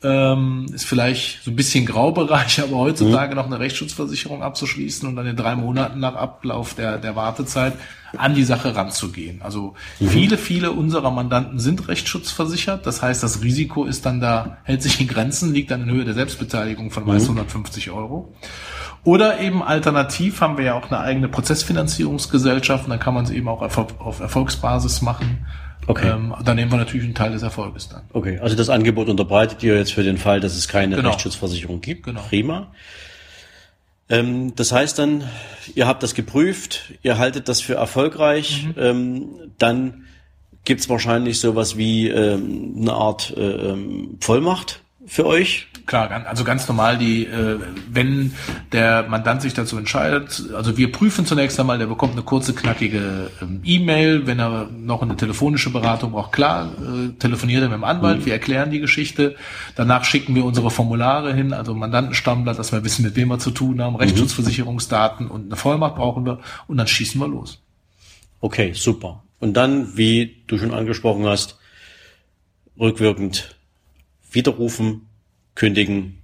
ähm, 0.04 0.68
ist 0.74 0.86
vielleicht 0.86 1.44
so 1.44 1.52
ein 1.52 1.56
bisschen 1.56 1.86
Graubereich, 1.86 2.62
aber 2.64 2.78
heutzutage 2.78 3.32
mhm. 3.32 3.38
noch 3.38 3.46
eine 3.46 3.60
Rechtsschutzversicherung 3.60 4.44
abzuschließen 4.44 5.08
und 5.08 5.16
dann 5.16 5.26
in 5.26 5.36
drei 5.36 5.56
Monaten 5.56 6.00
nach 6.00 6.16
Ablauf 6.16 6.76
der, 6.76 6.98
der 6.98 7.16
Wartezeit 7.16 7.74
an 8.16 8.36
die 8.36 8.44
Sache 8.44 8.76
ranzugehen. 8.76 9.42
Also 9.42 9.74
mhm. 10.00 10.08
viele, 10.10 10.38
viele 10.38 10.72
unserer 10.72 11.12
Mandanten 11.12 11.60
sind 11.60 11.88
rechtsschutzversichert. 11.88 12.86
Das 12.86 13.02
heißt, 13.02 13.24
das 13.24 13.42
Risiko 13.42 13.86
ist 13.86 14.06
dann 14.06 14.22
da, 14.22 14.58
hält 14.64 14.84
sich 14.84 15.02
in 15.02 15.08
Grenzen, 15.08 15.52
liegt 15.52 15.72
dann 15.72 15.82
in 15.84 15.92
Höhe 15.92 16.06
der 16.06 16.14
Selbstbeteiligung 16.14 16.92
von 16.92 17.06
meist 17.06 17.26
mhm. 17.26 17.38
150 17.38 17.92
Euro. 17.92 18.34
Oder 19.08 19.40
eben 19.40 19.64
alternativ 19.64 20.42
haben 20.42 20.58
wir 20.58 20.66
ja 20.66 20.74
auch 20.74 20.92
eine 20.92 21.00
eigene 21.00 21.30
Prozessfinanzierungsgesellschaft 21.30 22.84
und 22.84 22.90
dann 22.90 23.00
kann 23.00 23.14
man 23.14 23.24
es 23.24 23.32
eben 23.32 23.48
auch 23.48 23.62
auf 23.62 24.20
Erfolgsbasis 24.20 25.02
machen. 25.02 25.48
Okay. 25.88 26.10
Ähm, 26.10 26.36
dann 26.44 26.58
nehmen 26.58 26.70
wir 26.72 26.78
natürlich 26.78 27.06
einen 27.06 27.16
Teil 27.16 27.32
des 27.32 27.42
Erfolges 27.42 27.88
dann. 27.88 28.02
Okay, 28.12 28.38
also 28.40 28.58
das 28.58 28.68
Angebot 28.68 29.08
unterbreitet 29.08 29.64
ihr 29.64 29.78
jetzt 29.78 29.94
für 29.94 30.04
den 30.04 30.18
Fall, 30.18 30.42
dass 30.42 30.58
es 30.58 30.68
keine 30.68 30.98
genau. 30.98 31.08
Rechtsschutzversicherung 31.08 31.80
gibt. 31.80 32.04
Genau. 32.04 32.20
Prima. 32.28 32.74
Ähm, 34.10 34.54
das 34.58 34.74
heißt 34.74 35.00
dann, 35.00 35.24
ihr 35.74 35.88
habt 35.88 36.04
das 36.04 36.14
geprüft, 36.14 36.92
ihr 37.02 37.18
haltet 37.18 37.48
das 37.48 37.62
für 37.62 37.76
erfolgreich, 37.76 38.68
mhm. 38.68 38.74
ähm, 38.78 39.26
dann 39.58 40.04
gibt's 40.66 40.90
wahrscheinlich 40.90 41.40
sowas 41.40 41.78
wie 41.78 42.10
ähm, 42.10 42.76
eine 42.82 42.92
Art 42.92 43.34
äh, 43.38 43.72
ähm, 43.72 44.18
Vollmacht 44.20 44.82
für 45.08 45.26
euch 45.26 45.68
klar, 45.88 46.12
also 46.28 46.44
ganz 46.44 46.68
normal 46.68 46.98
die, 46.98 47.26
äh, 47.26 47.60
wenn 47.90 48.34
der 48.72 49.08
Mandant 49.08 49.42
sich 49.42 49.54
dazu 49.54 49.78
entscheidet, 49.78 50.44
also 50.54 50.78
wir 50.78 50.92
prüfen 50.92 51.26
zunächst 51.26 51.60
einmal, 51.60 51.80
der 51.80 51.88
bekommt 51.88 52.14
eine 52.14 52.22
kurze, 52.22 52.54
knackige 52.54 53.32
ähm, 53.42 53.62
E-Mail, 53.64 54.28
wenn 54.28 54.40
er 54.40 54.70
noch 54.70 55.02
eine 55.02 55.16
telefonische 55.16 55.72
Beratung 55.72 56.12
braucht, 56.12 56.34
klar, 56.34 56.72
äh, 56.74 57.18
telefoniert 57.18 57.64
er 57.64 57.70
mit 57.70 57.78
dem 57.78 57.84
Anwalt, 57.86 58.20
mhm. 58.20 58.26
wir 58.26 58.34
erklären 58.34 58.70
die 58.70 58.80
Geschichte, 58.80 59.36
danach 59.76 60.04
schicken 60.04 60.36
wir 60.36 60.46
unsere 60.46 60.70
Formulare 60.70 61.34
hin, 61.34 61.54
also 61.54 61.74
Mandantenstammblatt, 61.74 62.60
dass 62.60 62.72
wir 62.72 62.84
wissen, 62.84 63.04
mit 63.04 63.16
wem 63.16 63.30
wir 63.30 63.40
zu 63.40 63.52
tun 63.52 63.82
haben, 63.82 63.94
mhm. 63.94 64.00
Rechtsschutzversicherungsdaten 64.00 65.28
und 65.28 65.46
eine 65.46 65.56
Vollmacht 65.56 65.96
brauchen 65.96 66.26
wir 66.26 66.40
und 66.68 66.78
dann 66.78 66.88
schießen 66.88 67.20
wir 67.20 67.28
los. 67.28 67.64
Okay, 68.40 68.74
super. 68.74 69.24
Und 69.40 69.54
dann, 69.54 69.98
wie 69.98 70.44
du 70.48 70.58
schon 70.58 70.74
angesprochen 70.74 71.26
hast, 71.26 71.58
rückwirkend 72.80 73.57
widerrufen, 74.38 75.08
kündigen. 75.56 76.20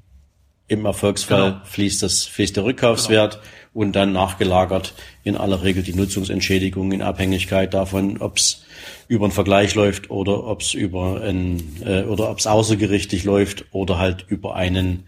Im 0.69 0.85
Erfolgsfall 0.85 1.51
genau. 1.51 1.65
fließt 1.65 2.01
das, 2.01 2.23
fließt 2.23 2.55
der 2.55 2.63
Rückkaufswert 2.63 3.33
genau. 3.33 3.45
und 3.73 3.91
dann 3.93 4.13
nachgelagert 4.13 4.93
in 5.23 5.35
aller 5.35 5.61
Regel 5.61 5.83
die 5.83 5.93
Nutzungsentschädigung 5.93 6.93
in 6.93 7.01
Abhängigkeit 7.01 7.73
davon, 7.73 8.19
ob 8.21 8.37
es 8.37 8.63
über 9.09 9.25
einen 9.25 9.33
Vergleich 9.33 9.75
läuft 9.75 10.09
oder 10.09 10.45
ob 10.45 10.61
es 10.61 10.73
über 10.73 11.21
ein 11.21 11.81
äh, 11.85 12.03
oder 12.03 12.29
ob 12.29 12.39
es 12.39 12.47
außergerichtlich 12.47 13.25
läuft 13.25 13.65
oder 13.71 13.97
halt 13.97 14.25
über 14.29 14.55
einen 14.55 15.05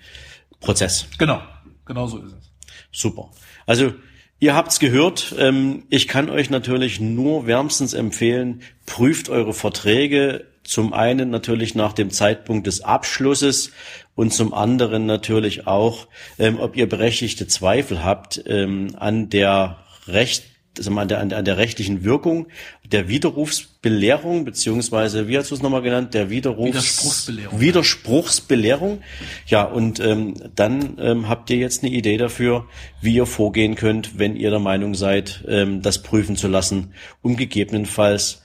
Prozess. 0.60 1.08
Genau, 1.18 1.42
genau 1.86 2.08
so 2.08 2.18
ist 2.18 2.34
es. 2.34 2.52
Super. 2.92 3.30
Also 3.66 3.94
Ihr 4.40 4.54
habt's 4.54 4.80
gehört. 4.80 5.34
Ähm, 5.40 5.84
ich 5.90 6.10
kann 6.10 6.30
euch 6.30 6.50
natürlich 6.50 7.00
nur 7.00 7.48
wärmstens 7.48 7.94
empfehlen, 7.94 8.62
prüft 8.86 9.30
eure 9.30 9.54
Verträge 9.54 10.46
zum 10.66 10.94
einen 10.94 11.30
natürlich 11.30 11.76
nach 11.76 11.94
dem 11.94 12.10
Zeitpunkt 12.10 12.68
des 12.68 12.82
Abschlusses 12.82 13.72
und 14.16 14.34
zum 14.34 14.54
anderen 14.54 15.06
natürlich 15.06 15.68
auch, 15.68 16.08
ähm, 16.40 16.60
ob 16.60 16.76
ihr 16.76 16.90
berechtigte 16.90 17.48
Zweifel 17.48 18.04
habt 18.04 18.44
ähm, 18.48 18.96
an 18.98 19.30
der 19.30 19.78
Recht 20.08 20.44
also 20.78 20.92
an 20.92 21.08
der, 21.08 21.20
an 21.20 21.30
der, 21.30 21.58
rechtlichen 21.58 22.04
Wirkung 22.04 22.48
der 22.84 23.08
Widerrufsbelehrung, 23.08 24.44
beziehungsweise, 24.46 25.28
wie 25.30 25.38
hast 25.38 25.52
du 25.52 25.56
es 25.56 25.62
nochmal 25.62 25.82
genannt, 25.82 26.14
der 26.14 26.30
Widerrufs 26.30 26.68
Widerspruchsbelehrung. 26.68 27.60
Widerspruchsbelehrung. 27.62 29.02
Ja, 29.48 29.64
und 29.64 30.00
ähm, 30.00 30.34
dann 30.54 30.98
ähm, 31.00 31.30
habt 31.30 31.50
ihr 31.50 31.58
jetzt 31.58 31.84
eine 31.84 31.94
Idee 31.94 32.18
dafür, 32.18 32.68
wie 33.02 33.16
ihr 33.16 33.26
vorgehen 33.26 33.76
könnt, 33.76 34.20
wenn 34.20 34.36
ihr 34.36 34.50
der 34.50 34.60
Meinung 34.60 34.96
seid, 34.96 35.44
ähm, 35.48 35.82
das 35.82 36.02
prüfen 36.04 36.36
zu 36.36 36.48
lassen, 36.48 36.94
um 37.22 37.38
gegebenenfalls 37.38 38.45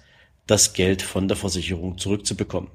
das 0.50 0.72
Geld 0.72 1.02
von 1.02 1.28
der 1.28 1.36
Versicherung 1.36 1.98
zurückzubekommen. 1.98 2.70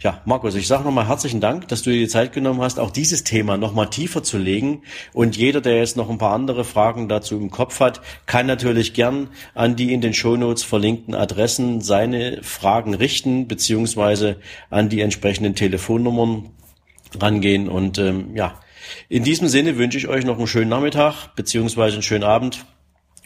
Ja, 0.00 0.22
Markus, 0.24 0.54
ich 0.54 0.66
sage 0.66 0.84
nochmal 0.84 1.08
herzlichen 1.08 1.40
Dank, 1.40 1.68
dass 1.68 1.82
du 1.82 1.90
dir 1.90 1.98
die 1.98 2.08
Zeit 2.08 2.32
genommen 2.32 2.60
hast, 2.60 2.78
auch 2.78 2.90
dieses 2.90 3.24
Thema 3.24 3.56
nochmal 3.56 3.90
tiefer 3.90 4.22
zu 4.22 4.38
legen. 4.38 4.82
Und 5.12 5.36
jeder, 5.36 5.60
der 5.60 5.76
jetzt 5.78 5.96
noch 5.96 6.08
ein 6.08 6.18
paar 6.18 6.32
andere 6.32 6.64
Fragen 6.64 7.08
dazu 7.08 7.36
im 7.36 7.50
Kopf 7.50 7.80
hat, 7.80 8.00
kann 8.26 8.46
natürlich 8.46 8.94
gern 8.94 9.28
an 9.54 9.76
die 9.76 9.92
in 9.92 10.00
den 10.00 10.14
Shownotes 10.14 10.62
verlinkten 10.62 11.14
Adressen 11.14 11.80
seine 11.80 12.42
Fragen 12.42 12.94
richten, 12.94 13.48
beziehungsweise 13.48 14.36
an 14.70 14.88
die 14.88 15.00
entsprechenden 15.00 15.54
Telefonnummern 15.54 16.50
rangehen. 17.18 17.68
Und 17.68 17.98
ähm, 17.98 18.34
ja, 18.34 18.60
in 19.08 19.24
diesem 19.24 19.48
Sinne 19.48 19.76
wünsche 19.76 19.98
ich 19.98 20.08
euch 20.08 20.24
noch 20.24 20.38
einen 20.38 20.46
schönen 20.46 20.70
Nachmittag, 20.70 21.34
beziehungsweise 21.36 21.94
einen 21.94 22.02
schönen 22.02 22.24
Abend. 22.24 22.64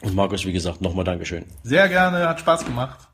Und 0.02 0.14
Markus, 0.14 0.44
wie 0.44 0.52
gesagt, 0.52 0.80
nochmal 0.80 1.04
Dankeschön. 1.04 1.44
Sehr 1.62 1.88
gerne, 1.88 2.28
hat 2.28 2.40
Spaß 2.40 2.64
gemacht. 2.64 3.08